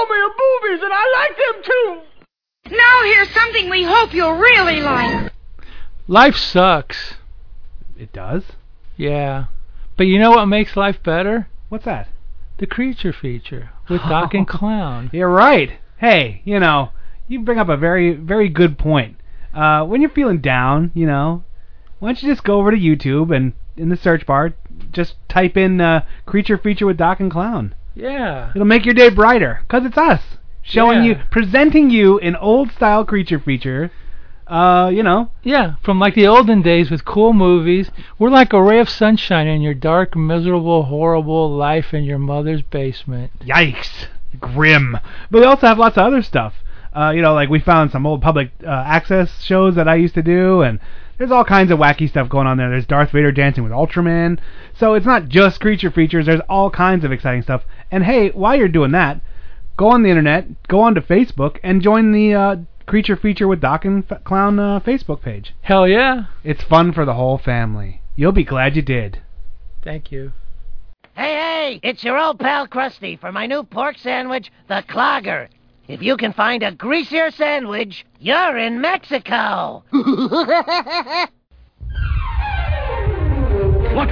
[0.00, 2.76] And me her boobies, and I like them too.
[2.76, 5.32] Now here's something we hope you'll really like.
[6.08, 7.14] Life sucks.
[7.98, 8.44] It does.
[8.96, 9.46] Yeah.
[9.96, 11.48] But you know what makes life better?
[11.68, 12.08] What's that?
[12.58, 15.10] The creature feature with Doc and Clown.
[15.12, 15.78] You're right.
[15.98, 16.90] Hey, you know,
[17.28, 19.16] you bring up a very, very good point.
[19.52, 21.44] Uh, when you're feeling down, you know,
[21.98, 24.54] why don't you just go over to YouTube and in the search bar,
[24.92, 27.74] just type in uh, creature feature with Doc and Clown.
[27.94, 28.50] Yeah.
[28.54, 30.22] It'll make your day brighter because it's us
[30.62, 31.10] showing Yeah.
[31.10, 33.90] you, presenting you an old style creature feature.
[34.46, 37.90] Uh, you know, Yeah, from like the olden days with cool movies.
[38.18, 42.62] We're like a ray of sunshine in your dark, miserable, horrible life in your mother's
[42.62, 43.30] basement.
[43.46, 44.06] Yikes.
[44.40, 44.98] Grim.
[45.30, 46.54] But we also have lots of other stuff.
[46.92, 50.14] Uh, you know, like we found some old public uh, access shows that I used
[50.14, 50.80] to do, and
[51.18, 52.70] there's all kinds of wacky stuff going on there.
[52.70, 54.40] There's Darth Vader dancing with Ultraman.
[54.74, 57.62] So it's not just creature features, there's all kinds of exciting stuff.
[57.90, 59.20] And hey, while you're doing that,
[59.76, 63.60] go on the internet, go on to Facebook, and join the uh, Creature Feature with
[63.60, 65.54] Doc and F- Clown uh, Facebook page.
[65.62, 66.24] Hell yeah.
[66.44, 68.00] It's fun for the whole family.
[68.16, 69.22] You'll be glad you did.
[69.82, 70.32] Thank you.
[71.14, 75.48] Hey, hey, it's your old pal Krusty for my new pork sandwich, the Clogger.
[75.88, 79.82] If you can find a greasier sandwich, you're in Mexico.
[79.92, 80.06] Look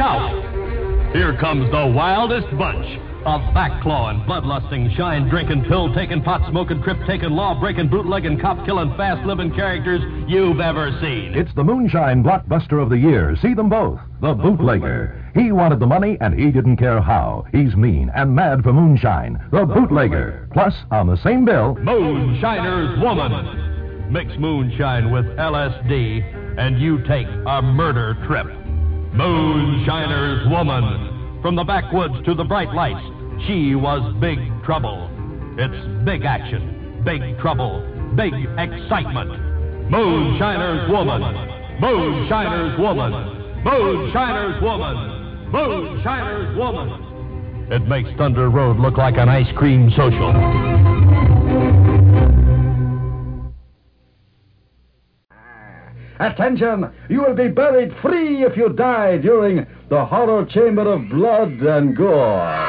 [0.01, 1.13] out!
[1.13, 8.95] Here comes the wildest bunch of back-clawing, bloodlusting, shine-drinking, pill-taking, pot-smoking, trip-taking, law-breaking, bootlegging, cop-killing,
[8.97, 11.35] fast-living characters you've ever seen.
[11.35, 13.37] It's the moonshine blockbuster of the year.
[13.43, 14.01] See them both.
[14.21, 15.31] The Bootlegger.
[15.35, 17.47] He wanted the money and he didn't care how.
[17.53, 19.41] He's mean and mad for moonshine.
[19.53, 20.49] The Bootlegger.
[20.53, 24.13] Plus, on the same bill, Moonshiner's Woman.
[24.13, 28.47] Mix moonshine with LSD, and you take a murder trip.
[29.13, 31.08] Moonshiner's Woman.
[31.43, 33.07] From the backwoods to the bright lights,
[33.47, 35.09] she was big trouble.
[35.57, 37.81] It's big action, big trouble,
[38.17, 39.31] big excitement.
[39.89, 41.23] Moonshiner's Woman.
[41.81, 43.13] Moonshiner's Woman.
[43.63, 45.51] Moonshiner's Woman.
[45.53, 47.71] Moonshiner's Woman.
[47.71, 50.35] It makes Thunder Road look like an ice cream social.
[56.19, 56.91] Attention!
[57.09, 61.97] You will be buried free if you die during the horror chamber of blood and
[61.97, 62.69] gore.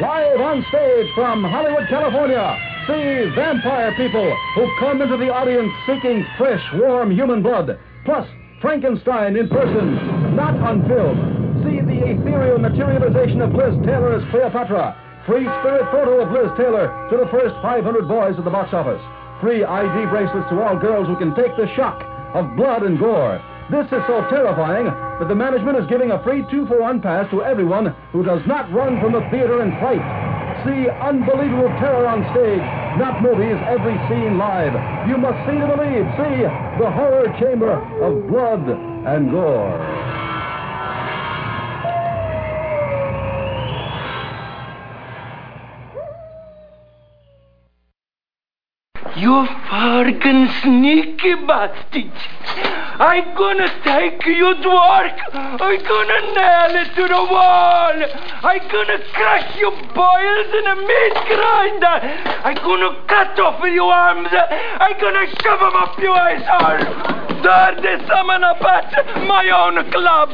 [0.00, 2.44] Live on stage from Hollywood, California,
[2.86, 8.28] see vampire people who come into the audience seeking fresh, warm human blood, plus
[8.60, 11.64] Frankenstein in person, not on film.
[11.64, 15.24] See the ethereal materialization of Liz Taylor as Cleopatra.
[15.26, 19.00] Free spirit photo of Liz Taylor to the first 500 boys at the box office.
[19.40, 23.40] Free ID bracelets to all girls who can take the shock of blood and gore.
[23.70, 27.28] This is so terrifying that the management is giving a free two for one pass
[27.30, 30.00] to everyone who does not run from the theater in fright.
[30.64, 32.64] See unbelievable terror on stage,
[32.98, 34.72] not movies, every scene live.
[35.08, 36.06] You must see to believe.
[36.16, 36.42] See
[36.80, 38.64] the horror chamber of blood
[39.06, 39.97] and gore.
[49.18, 52.12] You fucking sneaky bastard.
[53.00, 55.18] I'm gonna take you work.
[55.34, 57.98] I'm gonna nail it to the wall.
[58.46, 61.98] I'm gonna crush your boils in a meat grinder.
[62.46, 64.28] I'm gonna cut off your arms.
[64.30, 67.42] I'm gonna shove them up your asshole.
[67.42, 70.30] Dirty summon up at my own club.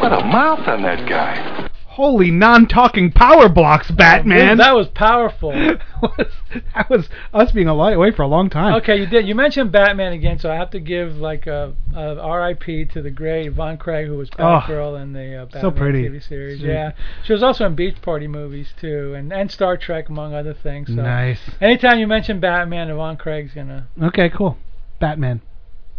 [0.00, 1.63] What a mouth on that guy.
[1.94, 4.58] Holy non-talking power blocks, Batman.
[4.58, 5.52] That was powerful.
[6.74, 8.74] that was us being a light away for a long time.
[8.82, 9.28] Okay, you did.
[9.28, 12.86] You mentioned Batman again, so I have to give like a, a R.I.P.
[12.86, 16.02] to the great Yvonne Craig, who was Oh, Batgirl in the uh, Batman so pretty.
[16.02, 16.58] TV series.
[16.60, 16.92] She- Yeah,
[17.24, 20.88] she was also in Beach Party movies too, and and Star Trek among other things.
[20.88, 21.38] So Nice.
[21.60, 24.56] Anytime you mention Batman, Yvonne Craig's gonna Okay, cool.
[24.98, 25.42] Batman.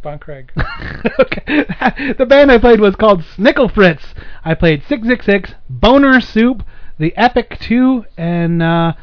[0.05, 0.51] Yvonne Craig.
[1.19, 2.13] okay.
[2.17, 4.13] the band I played was called Snickle Fritz.
[4.43, 6.63] I played 666, Boner Soup,
[6.99, 8.93] The Epic 2, and uh,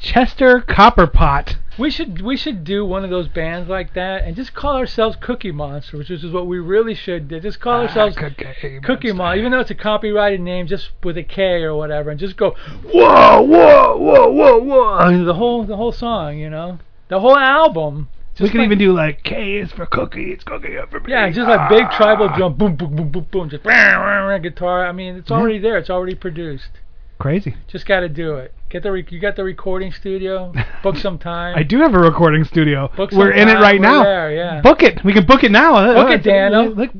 [0.00, 1.56] Chester Copperpot.
[1.78, 5.16] We should we should do one of those bands like that and just call ourselves
[5.20, 7.38] Cookie Monster, which is what we really should do.
[7.38, 11.16] Just call Ah, ourselves Cookie, Cookie Monster, even though it's a copyrighted name, just with
[11.16, 12.56] a K or whatever, and just go
[12.92, 15.24] Whoa, whoa, whoa, whoa, whoa.
[15.24, 18.08] The whole the whole song, you know, the whole album.
[18.40, 21.12] We can like- even do like K is for cookie, it's cookie up for me.
[21.12, 21.96] Yeah, just like big Ah.
[21.96, 24.86] tribal drum, boom, boom, boom, boom, boom, just guitar.
[24.86, 25.76] I mean, it's already there.
[25.76, 26.70] It's already produced.
[27.18, 27.54] Crazy.
[27.68, 28.54] Just got to do it.
[28.70, 30.52] Get the re- you got the recording studio.
[30.82, 31.54] Book some time.
[31.56, 32.90] I do have a recording studio.
[32.96, 34.02] Book We're in it right We're now.
[34.04, 34.60] there, yeah.
[34.62, 35.04] Book it.
[35.04, 35.72] We can book it now.
[35.92, 36.74] Book it, Danno.
[36.74, 36.90] Look,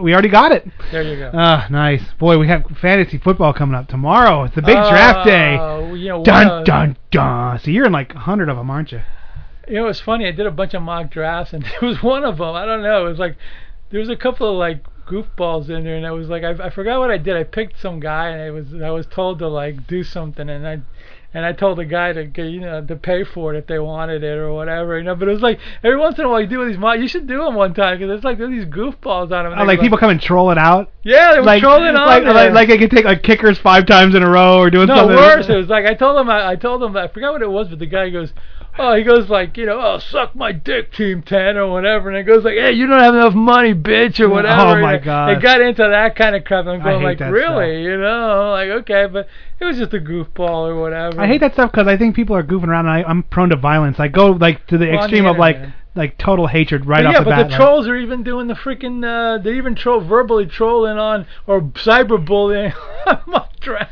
[0.00, 0.64] we already got it.
[0.92, 1.30] There you go.
[1.34, 2.02] Ah, nice.
[2.18, 4.44] Boy, we have fantasy football coming up tomorrow.
[4.44, 5.56] It's the big draft day.
[5.58, 7.58] Oh, you know, dun dun dun.
[7.58, 9.00] So you're in like a hundred of them, aren't you?
[9.68, 10.26] It was funny.
[10.26, 12.54] I did a bunch of mock drafts, and it was one of them.
[12.54, 13.06] I don't know.
[13.06, 13.36] It was like
[13.90, 16.70] there was a couple of like goofballs in there, and I was like, I, I
[16.70, 17.36] forgot what I did.
[17.36, 20.66] I picked some guy, and I was I was told to like do something, and
[20.66, 20.80] I
[21.34, 24.24] and I told the guy to you know to pay for it if they wanted
[24.24, 25.14] it or whatever, you know.
[25.14, 26.98] But it was like every once in a while you do these mock.
[26.98, 29.54] You should do them one time because it's like there's these goofballs on them.
[29.58, 30.90] Oh, like people come and troll it out.
[31.02, 33.84] Yeah, they were like, trolling on like, like like they could take like kickers five
[33.86, 35.16] times in a row or doing No, something.
[35.16, 35.48] worse.
[35.48, 36.30] It was like I told him.
[36.30, 36.96] I, I told him.
[36.96, 38.32] I forgot what it was, but the guy goes,
[38.78, 42.16] "Oh, he goes like, you know, oh, suck my dick, Team Ten or whatever." And
[42.18, 45.30] it goes like, "Hey, you don't have enough money, bitch, or whatever." Oh, my god!
[45.36, 46.66] It got into that kind of crap.
[46.66, 49.28] I'm going like, really, you know, like okay, but
[49.60, 51.20] it was just a goofball or whatever.
[51.20, 53.50] I hate that stuff because I think people are goofing around, and I, I'm prone
[53.50, 53.98] to violence.
[54.00, 55.56] I go like to the Well, on the extreme of like
[55.94, 57.46] like total hatred right But off yeah, the but bat.
[57.46, 59.02] the like- trolls are even doing the freaking.
[59.04, 62.72] Uh, they even troll verbally trolling on or cyberbullying
[63.26, 63.90] my draft.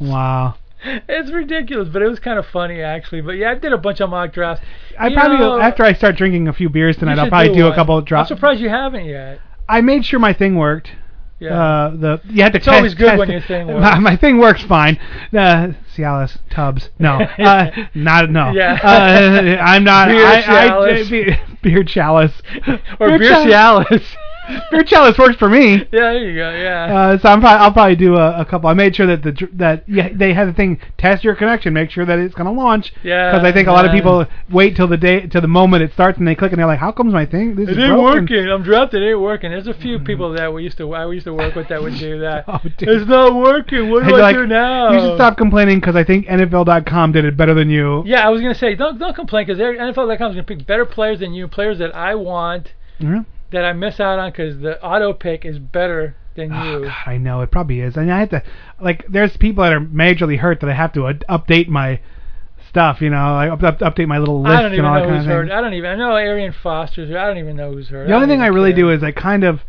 [0.00, 0.54] wow.
[1.08, 3.20] It's ridiculous, but it was kind of funny actually.
[3.20, 4.64] But yeah, I did a bunch of mock drafts.
[4.98, 7.66] I You probably know, after I start drinking a few beers tonight, I'll probably do,
[7.66, 9.40] a couple of I'm surprised you haven't yet.
[9.68, 10.90] I made sure my thing worked.
[11.38, 11.58] Yeah.
[11.58, 14.00] Uh, the you had to It's test, always good test when your thing My, works.
[14.02, 14.98] my thing works fine.
[15.32, 16.90] Uh, Cialis tubs.
[16.98, 18.50] No, uh, not no.
[18.52, 18.78] Yeah.
[18.82, 20.08] Uh, I'm not.
[20.08, 21.08] Beer I, I, chalice.
[21.08, 22.42] beer, beer chalice.
[22.98, 23.86] Or beer chalice.
[23.88, 24.04] Cialis.
[24.70, 25.76] beer chalice works for me.
[25.76, 26.50] Yeah, there you go.
[26.50, 26.96] Yeah.
[26.98, 28.68] Uh, so I'm probably, I'll probably do a, a couple.
[28.68, 31.90] I made sure that the that yeah, they had the thing test your connection, make
[31.90, 32.92] sure that it's gonna launch.
[33.02, 35.82] Yeah, Because I think a lot of people wait till the day till the moment
[35.82, 37.84] it starts and they click and they're like, how comes my thing this It is
[37.84, 38.22] ain't broken?
[38.22, 38.48] working.
[38.50, 39.02] I'm drafted.
[39.02, 39.50] It ain't working.
[39.50, 41.98] There's a few people that we used to I used to work with that would
[41.98, 42.44] do that.
[42.48, 42.88] Oh, dude.
[42.88, 43.90] it's not working.
[43.90, 44.92] What do I like, do now?
[44.92, 48.02] You should stop complaining because I think NFL.com did it better than you.
[48.06, 51.20] Yeah, I was gonna say don't don't complain because NFL.com is gonna pick better players
[51.20, 53.22] than you, players that I want Yeah.
[53.52, 56.84] That I miss out on because the auto pick is better than Oh, you.
[56.84, 58.42] God, I know it probably is, and I have to
[58.80, 59.04] like.
[59.08, 62.00] There's people that are majorly hurt that I have to uh, update my
[62.68, 63.00] stuff.
[63.00, 65.16] You know, I up, up, update my little list I don't even and all know
[65.16, 65.50] who's hurt.
[65.50, 65.90] I don't even.
[65.90, 67.08] I know Arian Foster's.
[67.10, 67.18] hurt.
[67.18, 68.06] I don't even know who's hurt.
[68.06, 68.82] The only thing I really care.
[68.82, 69.60] do is I kind of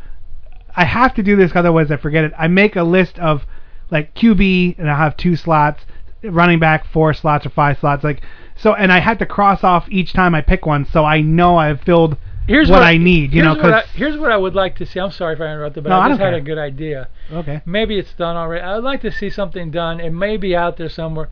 [0.75, 2.33] I have to do this otherwise I forget it.
[2.37, 3.43] I make a list of
[3.89, 5.81] like QB and I have two slots,
[6.23, 8.21] running back four slots or five slots like
[8.55, 11.57] so and I have to cross off each time I pick one so I know
[11.57, 12.15] I've filled
[12.47, 14.75] Here's what, what I need, you here's know, what I, here's what I would like
[14.77, 14.99] to see.
[14.99, 16.39] I'm sorry if I interrupted, but No, I I just don't had care.
[16.39, 17.07] a good idea.
[17.31, 17.61] okay.
[17.65, 18.61] Maybe it's done already.
[18.63, 19.99] I'd like to see something done.
[19.99, 21.29] It may be out there somewhere.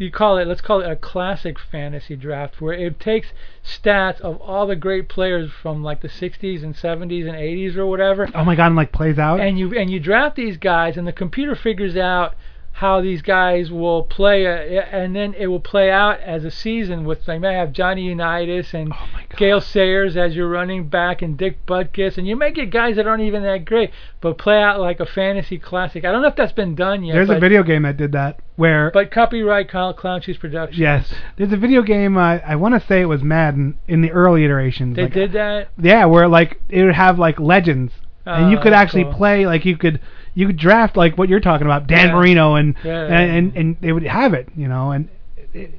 [0.00, 3.28] You call it, let's call it a classic fantasy draft, where it takes
[3.64, 7.86] stats of all the great players from like the 60s and 70s and 80s or
[7.86, 9.40] whatever, Oh my god, and like plays out.
[9.40, 12.34] and you and you draft these guys, and the computer figures out
[12.78, 17.04] how these guys will play, uh, and then it will play out as a season
[17.04, 19.08] with they may have Johnny Unitas and oh.
[19.36, 23.04] Gale Sayers as your running back and Dick Butkus, and you may get guys that
[23.04, 26.04] aren't even that great, but play out like a fantasy classic.
[26.04, 27.14] I don't know if that's been done yet.
[27.14, 30.78] There's but, a video game that did that where but copyright Clown, Clown Shoes Productions.
[30.78, 34.12] yes, there's a video game uh, I want to say it was Madden in the
[34.12, 34.94] early iterations.
[34.94, 35.70] they like, did that.
[35.82, 37.92] Yeah, where like it would have like legends,
[38.24, 39.14] and you Oh, could actually cool.
[39.14, 40.00] play like you could
[40.38, 42.14] you could draft like what you're talking about, Dan Yeah.
[42.14, 43.18] Marino, and, Yeah, and yeah.
[43.38, 45.08] and and they would have it, you know, and.
[45.52, 45.74] It,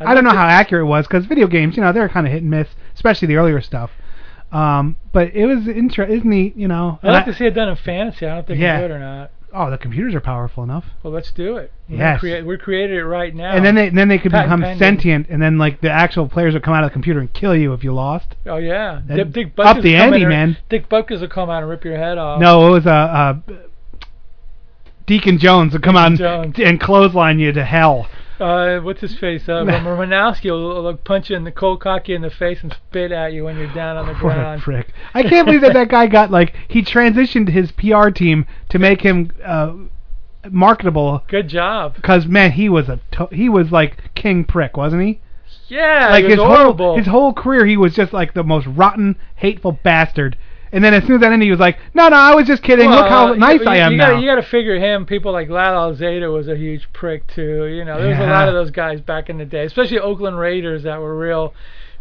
[0.00, 2.26] I'd I don't know how accurate it was because video games, you know, they're kind
[2.26, 3.90] of hit and miss, especially the earlier stuff.
[4.52, 6.98] Um, but it was inter- isn't neat, you know.
[7.02, 8.26] I'd like I- to see it done in fantasy.
[8.26, 8.78] I don't think Yeah.
[8.78, 9.30] it's good or not.
[9.56, 10.84] oh, the computers are powerful enough.
[11.04, 11.70] Well, let's do it.
[11.88, 12.18] We're Yes.
[12.20, 13.52] Create, we're creating it right now.
[13.52, 14.78] And then they then they could Patent become pending.
[14.80, 17.54] sentient, and then like the actual players would come out of the computer and kill
[17.54, 18.34] you if you lost.
[18.46, 19.00] Oh yeah.
[19.06, 20.56] Dick, up the ante, man.
[20.68, 22.40] Dick Butkus will come out and rip your head off.
[22.40, 23.52] No, it was a uh, uh,
[25.06, 26.54] Deacon Jones would come out and, Jones.
[26.58, 28.08] and clothesline you to hell.
[28.40, 29.48] Uh, what's his face?
[29.48, 33.12] Uh, Romanowski will, will punch you in the cold cocky in the face and spit
[33.12, 34.62] at you when you're down on the What a ground.
[34.62, 34.92] prick!
[35.14, 39.02] I can't believe that that guy got like he transitioned his PR team to make
[39.02, 39.74] him uh,
[40.50, 41.22] marketable.
[41.28, 41.94] Good job.
[41.94, 45.20] Because man, he was a to- he was like king prick, wasn't he?
[45.68, 48.66] Yeah, like it his was whole his whole career, he was just like the most
[48.66, 50.36] rotten, hateful bastard.
[50.74, 52.62] And then as soon as that ended, he was like, "No, no, I was just
[52.64, 52.90] kidding.
[52.90, 53.98] Look how Well, nice you, I am you.
[53.98, 55.06] Gotta, you got to figure him.
[55.06, 57.66] People like Lyle Alzado was a huge prick too.
[57.66, 60.36] You know, there was a lot of those guys back in the day, especially Oakland
[60.36, 61.54] Raiders that were real.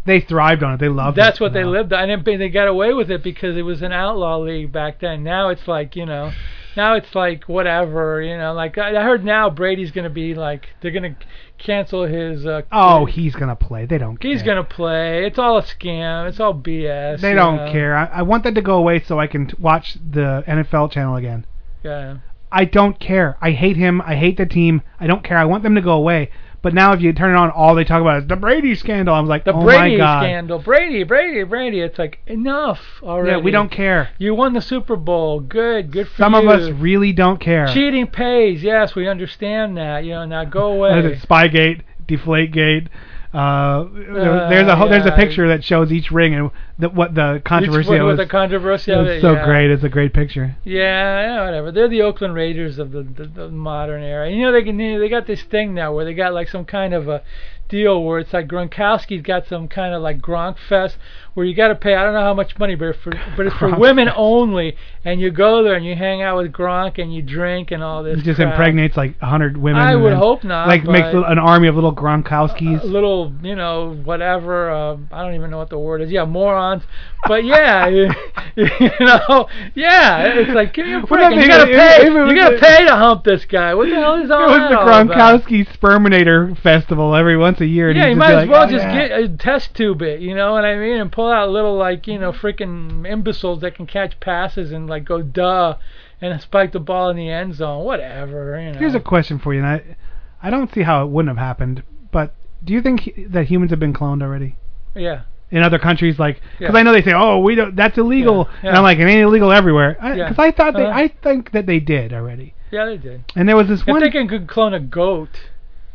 [0.05, 0.79] they thrived on it.
[0.79, 1.21] They loved it.
[1.21, 1.69] That's what they No.
[1.69, 4.99] lived on, and they got away with it because it was an outlaw league back
[4.99, 5.23] then.
[5.23, 6.31] Now it's like you know,
[6.75, 8.21] now it's like whatever.
[8.21, 11.15] You know, like I I heard now Brady's gonna be like they're gonna
[11.57, 12.45] cancel his.
[12.45, 13.85] Uh, Oh, he's gonna play.
[13.85, 14.21] They don't.
[14.21, 14.55] he's care.
[14.55, 15.25] gonna play.
[15.25, 16.27] It's all a scam.
[16.29, 17.21] It's all BS.
[17.21, 17.71] They don't know?
[17.71, 17.95] care.
[17.95, 21.15] I, I want that to go away so I can t- watch the NFL channel
[21.15, 21.45] again.
[21.83, 22.17] Yeah.
[22.51, 23.37] I don't care.
[23.41, 23.99] I hate him.
[24.01, 24.83] I hate the team.
[24.99, 25.37] I don't care.
[25.37, 26.29] I want them to go away.
[26.63, 29.13] But now if you turn it on, all they talk about is the Brady scandal.
[29.13, 30.21] I'm like, The oh Brady my god.
[30.23, 30.59] scandal.
[30.59, 31.81] Brady, Brady, Brady.
[31.81, 33.31] It's like enough already.
[33.31, 34.11] Yeah, we don't care.
[34.17, 35.41] You won the Super Bowl.
[35.41, 36.17] Good, good for you.
[36.17, 36.39] Some you.
[36.39, 37.67] of us really don't care.
[37.67, 38.63] Cheating pays.
[38.63, 40.05] Yes, we understand that.
[40.05, 41.19] You know, now go away.
[41.21, 42.87] Spygate, Deflategate.
[43.33, 47.15] Uh, there- there's a whole, there's a picture that shows each ring and the, what
[47.15, 48.17] the controversy Each was.
[48.17, 49.45] the controversy of It's it, so yeah.
[49.45, 49.71] great.
[49.71, 50.55] It's a great picture.
[50.63, 51.71] Yeah, yeah, whatever.
[51.71, 54.29] They're the Oakland Raiders of the, the, the modern era.
[54.29, 56.93] You know, they can they got this thing now where they got like some kind
[56.93, 57.23] of a
[57.69, 60.97] deal where it's like Gronkowski's got some kind of like Gronk Fest
[61.33, 61.95] where you got to pay.
[61.95, 64.75] I don't know how much money, but it's for but it's for women only.
[65.05, 68.03] And you go there and you hang out with Gronk and you drink and all
[68.03, 68.19] this.
[68.19, 68.51] It just crap.
[68.53, 69.81] impregnates like a hundred women.
[69.81, 72.83] I would then, hope not, Like makes an army of little Gronkowskis.
[72.83, 74.69] little, you know, whatever.
[74.69, 76.11] Uh, I don't even know what the word is.
[76.11, 76.83] Yeah, morons.
[77.27, 78.09] But yeah, you,
[78.55, 81.35] you know, yeah, it's like give me a break.
[81.35, 82.05] you gotta pay.
[82.05, 83.73] it You gotta pay to hump this guy.
[83.73, 84.75] What the hell is It all was that the?
[84.75, 87.91] Gronkowski Sperminator Festival every once a year.
[87.91, 90.35] Yeah, you might as like, well "Oh, just yeah." get a test tube it, you
[90.35, 93.85] know what I mean, and pull out little like you know freaking imbeciles that can
[93.87, 95.77] catch passes and like go duh,
[96.21, 98.59] and spike the ball in the end zone, whatever.
[98.59, 98.79] You know.
[98.79, 99.95] Here's a question for you, and I,
[100.41, 101.83] I don't see how it wouldn't have happened.
[102.11, 104.55] But do you think he- that humans have been cloned already
[104.95, 105.23] yeah.
[105.51, 106.19] in other countries?
[106.19, 106.79] Like, because Yeah.
[106.79, 109.21] I know they say, oh, we don't, that's illegal, Yeah, and I'm like, it ain't
[109.21, 109.93] illegal everywhere.
[109.99, 110.33] Because Yeah.
[110.37, 110.97] I thought they, Uh-huh.
[110.97, 112.53] I think that they did already.
[112.71, 113.23] Yeah, they did.
[113.35, 113.99] And there was this If one.
[114.01, 115.29] they can clone a goat,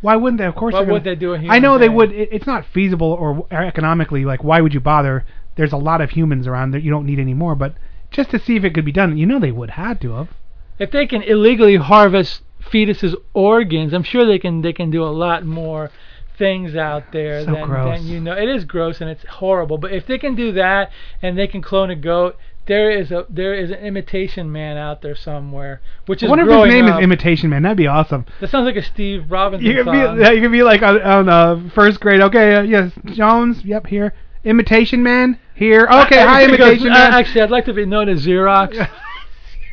[0.01, 0.45] Why wouldn't they?
[0.47, 1.97] Of course, Why would they do a I human I know they thing?
[1.97, 2.13] would.
[2.13, 4.25] It, it's not feasible or economically.
[4.25, 5.25] Like, why would you bother?
[5.57, 7.55] There's a lot of humans around that you don't need any more.
[7.57, 7.75] But
[8.11, 10.29] just to see if it could be done, you know, they would had to have.
[10.79, 15.11] if they can illegally harvest fetuses' organs, I'm sure they can they can do a
[15.11, 15.91] lot more
[16.37, 17.99] things out there So than, gross.
[17.99, 18.33] than you know.
[18.37, 21.61] It is gross and it's horrible, but if they can do that and they can
[21.63, 22.37] clone a goat,
[22.69, 26.49] there is a there is an imitation man out there somewhere, which I is wonder
[26.49, 27.01] if his name up.
[27.01, 27.63] is Imitation Man.
[27.63, 28.25] That'd be awesome.
[28.41, 30.17] that sounds like a Steve Robinson You could song.
[30.17, 32.21] be, yeah, you could be like on, on uh, first grade.
[32.21, 33.65] Okay, uh, yes, Jones.
[33.65, 34.13] Yep, here.
[34.45, 35.89] Imitation Man here.
[35.91, 37.13] Okay, hi, He goes, Imitation "Uh, Man.
[37.15, 38.75] Actually, I'd like to be known as Xerox.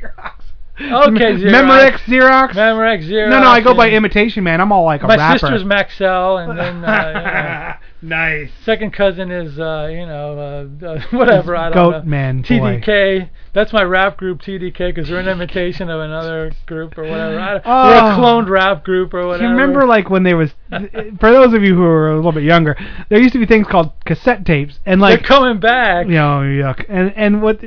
[0.02, 0.32] Xerox.
[0.80, 1.52] Okay, Xerox.
[1.52, 2.50] Memorex Xerox.
[2.52, 3.30] Memorex Xerox.
[3.30, 3.90] No, no, I go by.
[3.92, 4.60] Imitation Man.
[4.62, 5.18] I'm all like a rapper.
[5.18, 5.40] My rapper.
[5.40, 7.78] sister's Maxell, and then uh, yeah.
[8.06, 8.50] Nice.
[8.64, 12.10] Second cousin is uh, you know uh, uh, whatever I don't Goat know.
[12.10, 12.48] Man boy.
[12.48, 13.30] TDK.
[13.54, 17.40] That's my rap group TDK because we're an imitation of another group or whatever.
[17.40, 17.88] I, Oh.
[17.88, 19.44] We're a cloned rap group or whatever.
[19.46, 20.54] You remember like when there was,
[21.20, 22.76] for those of you who are a little bit younger,
[23.10, 26.08] there used to be things called cassette tapes, and like They're coming back.
[26.08, 26.86] you know, yuck.
[26.90, 27.62] And and what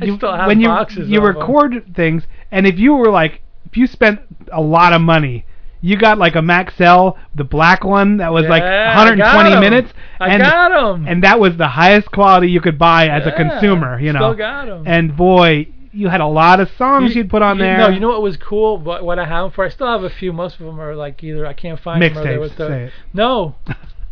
[0.00, 1.36] I you, still have when you boxes you of 'em.
[1.36, 4.20] record things, and if you were like if you spent
[4.52, 5.44] a lot of money.
[5.82, 9.52] You got like a Maxell, the black one that was like Yeah, I 120 got
[9.56, 9.60] 'em.
[9.60, 13.32] minutes, I and got and that was the highest quality you could buy as a
[13.32, 14.18] consumer, you know.
[14.18, 14.82] still got 'em.
[14.86, 17.78] And boy, you had a lot of songs you'd put on You- there.
[17.78, 18.76] No, you know what was cool?
[18.78, 19.64] What, what I have for?
[19.64, 20.32] I still have a few.
[20.32, 22.68] Most of them are like either I can't find them or they Mixtapes, was the,
[22.68, 22.92] say it.
[23.14, 23.54] No,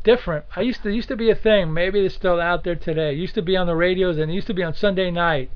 [0.05, 0.45] different.
[0.57, 1.73] I used to used to be a thing.
[1.75, 3.11] Maybe it's still out there today.
[3.13, 5.51] It used to be on the radios and it used to be on Sunday night.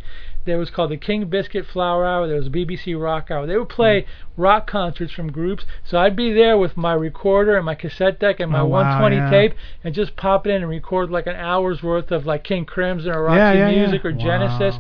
[0.45, 2.27] There was called the King Biscuit Flower Hour.
[2.27, 3.47] There was BBC Rock Hour.
[3.47, 4.43] They would play Hmm.
[4.43, 5.65] rock concerts from groups.
[5.85, 8.79] So I'd be there with my recorder and my cassette deck and my Oh, wow,
[9.01, 9.31] 120 yeah.
[9.31, 12.65] tape and just pop it in and record like an hour's worth of like King
[12.65, 13.71] Crimson or Roxy Yeah, yeah.
[13.83, 14.19] Music or Wow.
[14.19, 14.79] Genesis.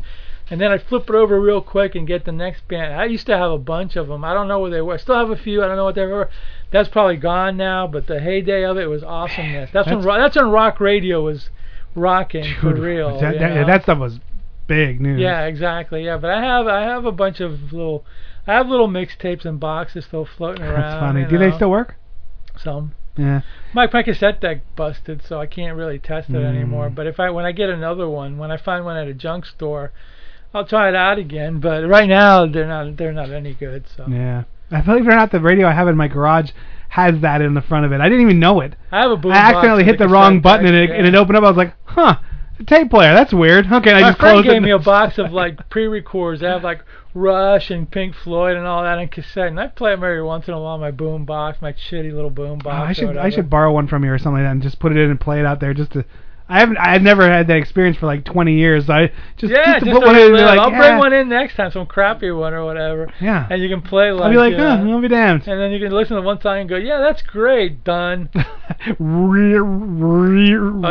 [0.51, 2.93] And then I'd flip it over real quick and get the next band.
[2.95, 4.23] I used to have a bunch of them.
[4.25, 4.95] I don't know where they were.
[4.95, 5.63] I still have a few.
[5.63, 6.29] I don't know what they were.
[6.73, 7.87] That's probably gone now.
[7.87, 9.71] But the heyday of it was awesomeness.
[9.73, 11.49] That's, when That's- ro- that's when rock radio was
[11.95, 13.19] rocking for real.
[13.21, 14.19] That, that, that stuff was
[14.67, 15.21] big news.
[15.21, 16.05] yeah, exactly.
[16.05, 18.05] Yeah, but I have I have a bunch of little
[18.47, 20.81] I have little mixtapes and boxes still floating around.
[20.81, 21.25] That's funny.
[21.25, 21.97] Do they still work?
[22.57, 22.93] Some.
[23.17, 23.43] Yeah.
[23.75, 26.45] My my cassette deck busted, so I can't really test it Mm.
[26.45, 26.91] anymore.
[26.91, 29.45] But if I when I get another one, when I find one at a junk
[29.47, 29.93] store,
[30.55, 31.61] I'll try it out again.
[31.61, 33.85] But right now they're not they're not any good.
[33.97, 34.45] So Yeah.
[34.71, 36.51] I believe it or not, the radio I have in my garage
[36.89, 38.01] has that in the front of it.
[38.01, 38.75] I didn't even know it.
[38.91, 41.37] I have a boom I accidentally hit the wrong button and it, and it opened
[41.37, 41.45] up.
[41.45, 42.17] I was like, huh,
[42.67, 43.13] tape player.
[43.15, 43.67] That's weird.
[43.71, 44.61] Okay, I My just friend closed gave it.
[44.61, 46.41] me a box of like pre-records.
[46.41, 46.85] They have like
[47.15, 50.49] Rush and Pink Floyd and all that on cassette, and I play them every once
[50.49, 52.89] in a while on my boom box, my shitty little boom Oh, box.
[52.89, 54.93] I should I should borrow one from you or something like that and just put
[54.93, 56.05] it in and play it out there just to.
[56.49, 58.91] I haven't I've never had that experience for like 20 years.
[58.91, 60.79] I just yeah, just just put one in and be little- like, I'll yeah.
[60.79, 63.13] bring one in next time, some crappy one or whatever.
[63.21, 63.47] Yeah.
[63.51, 64.25] And you can play like.
[64.25, 65.47] I'll be like, huh, I'll be damned.
[65.47, 68.29] And then you can listen to one song and go, yeah, that's great, done.
[69.01, 69.35] oh,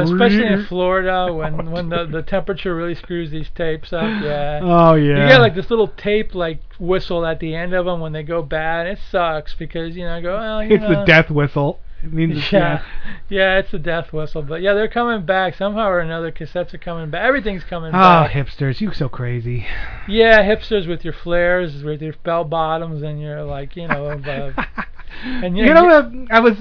[0.04, 4.04] especially in Florida when when the the temperature really screws these tapes up.
[4.24, 4.60] Yeah.
[4.64, 5.24] Oh, yeah.
[5.24, 8.24] You get like this little tape like whistle at the end of them when they
[8.24, 8.88] go bad.
[8.88, 10.64] It sucks because you know I go well.
[10.64, 11.80] You It's know, the death whistle.
[12.04, 12.84] It means it's, Yeah,
[13.32, 14.44] yeah, it's the death whistle.
[14.44, 16.32] But yeah, they're coming back somehow or another.
[16.32, 17.24] Cassettes are coming back.
[17.26, 18.00] Everything's coming back.
[18.00, 18.32] Oh, back.
[18.34, 19.66] hipsters, you so crazy.
[20.08, 24.66] Yeah, hipsters with your flares, with your bell bottoms, and your like, you know, uh,
[25.24, 26.32] And You know what?
[26.32, 26.58] I was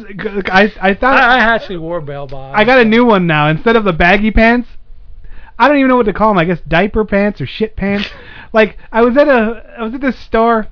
[0.46, 2.60] I I thought I, I actually wore bell bottoms.
[2.60, 3.48] I got a new one now.
[3.48, 4.68] Instead of the baggy pants,
[5.58, 6.38] I don't even know what to call them.
[6.38, 8.08] I guess diaper pants or shit pants.
[8.52, 10.68] like I was at a I was at this store.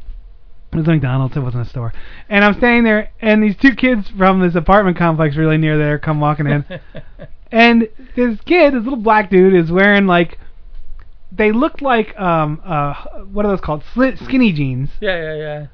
[0.73, 1.37] It was McDonald's.
[1.37, 1.93] It wasn't a store.
[2.29, 5.99] And I'm standing there, and these two kids from this apartment complex really near there
[5.99, 6.65] come walking in.
[7.53, 10.39] and this kid, this little black dude, is wearing like
[11.31, 12.95] they looked like um uh
[13.31, 15.67] what are those called Sli- skinny jeans Yeah, yeah, yeah.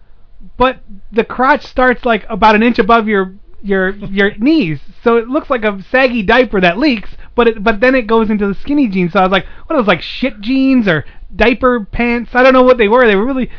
[0.57, 0.80] but
[1.12, 5.51] the crotch starts like about an inch above your your your knees, so it looks
[5.51, 7.11] like a saggy diaper that leaks.
[7.34, 9.12] But it, but then it goes into the skinny jeans.
[9.12, 12.30] So I was like, what are those like shit jeans or diaper pants?
[12.34, 13.07] I don't know what they were.
[13.09, 13.51] They were really,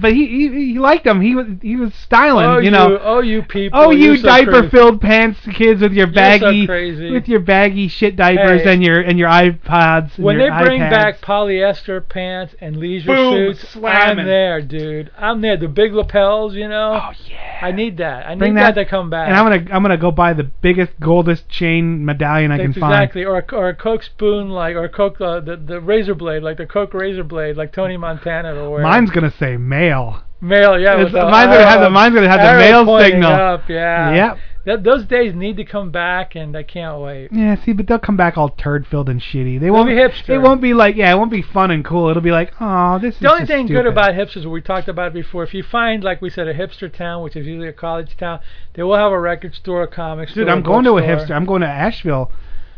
[0.00, 1.20] but he he, he liked them.
[1.20, 2.98] He was he was styling, oh, you know.
[3.02, 3.78] oh, you people.
[3.78, 4.68] Oh, you so diaper crazy.
[4.70, 7.10] filled pants, kids with your so baggy, crazy.
[7.10, 8.72] with your baggy shit diapers Hey.
[8.72, 10.16] and your and your iPods.
[10.16, 10.90] And When they bring iPads.
[10.90, 14.20] back polyester pants and leisure Boom, suits, slamming.
[14.20, 15.10] I'm there, dude.
[15.18, 15.56] I'm there.
[15.56, 17.00] The big lapels, you know.
[17.02, 17.58] Oh yeah.
[17.62, 18.26] I need that.
[18.26, 19.28] I need that, that, to come back.
[19.28, 22.78] and I'm gonna I'm gonna go buy the biggest goldest chain medallion I can That's
[22.78, 22.92] find.
[22.94, 26.14] exactly, or a, or a Coke spoon, like or a Coke uh, the the razor
[26.14, 28.82] blade, like the Coke razor blade, like Tony Montana or wear.
[28.82, 30.22] Mine's gonna say male.
[30.40, 30.94] Mail, yeah.
[30.94, 33.32] It's- the mine's gonna have the- mine's gonna have the pointing signal.
[33.32, 34.14] Up, yeah.
[34.14, 34.38] Yep.
[34.66, 37.28] That, those days need to come back, and I can't wait.
[37.30, 39.60] Yeah, see, but they'll come back all turd filled and shitty.
[39.60, 40.30] They They'll won't be hipster.
[40.30, 42.08] It won't be like yeah, it won't be fun and cool.
[42.08, 43.84] It'll be like, oh, this is The only just thing stupid.
[43.84, 46.54] good about hipsters, we talked about it before, if you find, like we said, a
[46.54, 48.40] hipster town, which is usually a college town,
[48.74, 50.42] they will have a record store, a comic store.
[50.44, 51.26] Dude, I'm going to a bookstore.
[51.28, 51.36] hipster.
[51.36, 52.32] I'm going to Asheville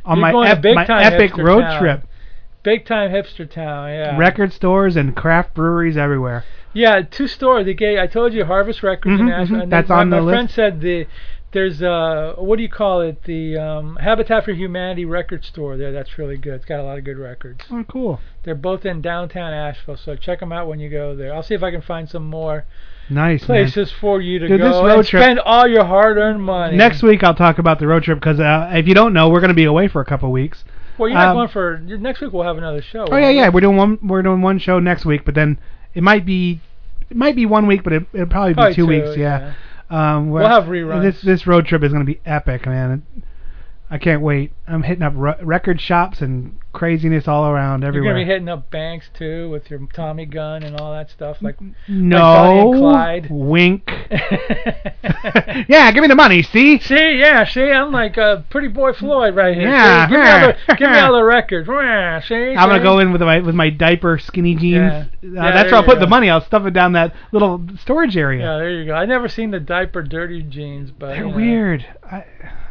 [0.05, 1.81] on You're my going to ep- big my time epic hipster road town.
[1.81, 2.03] trip.
[2.65, 4.15] Big time hipster town, yeah.
[4.19, 6.45] Record stores and craft breweries everywhere.
[6.79, 7.65] Yeah, two stores.
[7.67, 7.99] They gave.
[7.99, 9.59] I told you Harvest Records in Mhm, Asheville.
[9.59, 9.63] mhm.
[9.65, 10.55] and That's my, on the my friend list.
[10.55, 11.07] said the
[11.51, 15.93] there's uh what do you call it the um, Habitat for Humanity record store there.
[15.93, 16.55] That's really good.
[16.55, 17.65] It's got a lot of good records.
[17.71, 18.21] Oh, cool.
[18.45, 21.35] They're both in downtown Asheville, so check them out when you go there.
[21.35, 22.65] I'll see if I can find some more
[23.11, 26.77] Nice places for you to Dude, go and trip- spend all your hard-earned money.
[26.77, 29.41] Next week I'll talk about the road trip because uh, if you don't know, we're
[29.41, 30.63] going to be away for a couple weeks.
[30.99, 32.33] Well, you're not um, going for next week.
[32.35, 33.07] We'll have another show.
[33.11, 33.49] Oh yeah, yeah.
[33.49, 33.99] We're doing one.
[34.03, 35.59] We're doing one show next week, but then
[35.95, 36.61] it might be,
[37.11, 39.17] it might be one week, but it, it'll probably be Probably two, two, weeks.
[39.17, 39.55] Yeah.
[39.91, 41.03] Um, We'll have reruns.
[41.03, 43.03] This this road trip is going to be epic, man.
[43.91, 44.53] I can't wait.
[44.67, 48.13] I'm hitting up re- record shops and craziness all around everywhere.
[48.13, 51.39] You're gonna be hitting up banks too with your Tommy gun and all that stuff,
[51.43, 51.57] like
[51.89, 53.27] no, like Clyde.
[53.31, 53.91] wink.
[55.69, 56.43] yeah, give me the money.
[56.43, 56.79] See.
[56.81, 59.69] See, yeah, see, I'm like a Pretty Boy Floyd right here.
[59.69, 60.11] Yeah, see?
[60.15, 61.69] give, me all the, give me all the records.
[61.69, 64.75] Yeah, see, I'm gonna go in with my with my diaper skinny jeans.
[64.75, 64.99] Yeah.
[64.99, 66.01] Uh, Yeah, that's where I'll put go.
[66.01, 66.31] the money.
[66.31, 68.45] I'll stuff it down that little storage area.
[68.45, 68.95] Yeah, there you go.
[68.95, 71.37] I never seen the diaper dirty jeans, but They're you know.
[71.37, 71.87] weird.
[72.11, 72.25] I,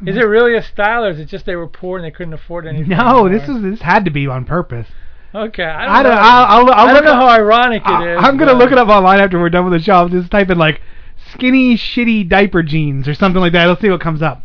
[0.06, 2.34] Is it really a style, or is it just they were poor and they couldn't
[2.34, 2.90] afford anything?
[2.90, 3.30] no, anymore?
[3.30, 4.88] this is this had to be on purpose.
[5.36, 6.16] Okay, I don't, I don't.
[6.16, 6.22] know.
[6.22, 8.24] I'll, I'll, I don't know up- how ironic it is.
[8.24, 9.94] I'm gonna but- look it up online after we're done with the show.
[9.94, 10.82] I'll just type in like
[11.34, 13.66] skinny shitty diaper jeans or something like that.
[13.66, 14.44] Let's see what comes up.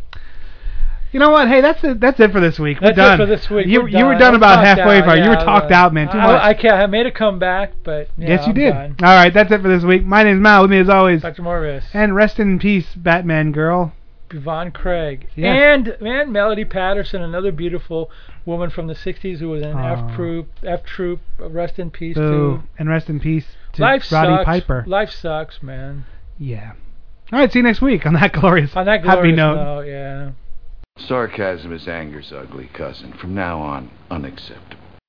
[1.13, 1.47] You know what?
[1.47, 1.99] Hey, that's it.
[1.99, 2.79] That's it for this week.
[2.81, 3.21] That's we're done.
[3.21, 3.67] it for this week.
[3.67, 4.33] You We're you were done.
[4.33, 5.15] about halfway out, far.
[5.15, 6.11] you were talked uh, out, man.
[6.11, 6.41] Too I, much.
[6.41, 6.73] I, can't.
[6.75, 8.73] I made a comeback, but yeah, yes, you I'm did.
[8.73, 8.95] done.
[9.03, 10.03] All right, that's it for this week.
[10.03, 10.63] My name's Mal.
[10.63, 11.21] With me as always.
[11.21, 11.43] Dr.
[11.43, 11.85] Morris.
[11.93, 13.93] And rest in peace, Batman girl.
[14.33, 15.27] Yvonne Craig.
[15.35, 15.53] Yeah.
[15.73, 18.09] And man, Melody Patterson, another beautiful
[18.45, 20.09] woman from the '60s who was in Aw.
[20.09, 20.49] F Troop.
[20.63, 21.21] F Troop.
[21.39, 22.57] Rest in peace Boo.
[22.57, 22.63] too.
[22.77, 24.45] And rest in peace to Life Roddy sucks.
[24.45, 24.83] Piper.
[24.87, 26.05] Life sucks, man.
[26.37, 26.73] Yeah.
[27.31, 29.55] All right, see you next week on that glorious, On that happy note.
[29.55, 30.31] note, yeah.
[30.97, 33.13] Sarcasm is anger's ugly cousin.
[33.13, 34.82] From now on, unacceptable.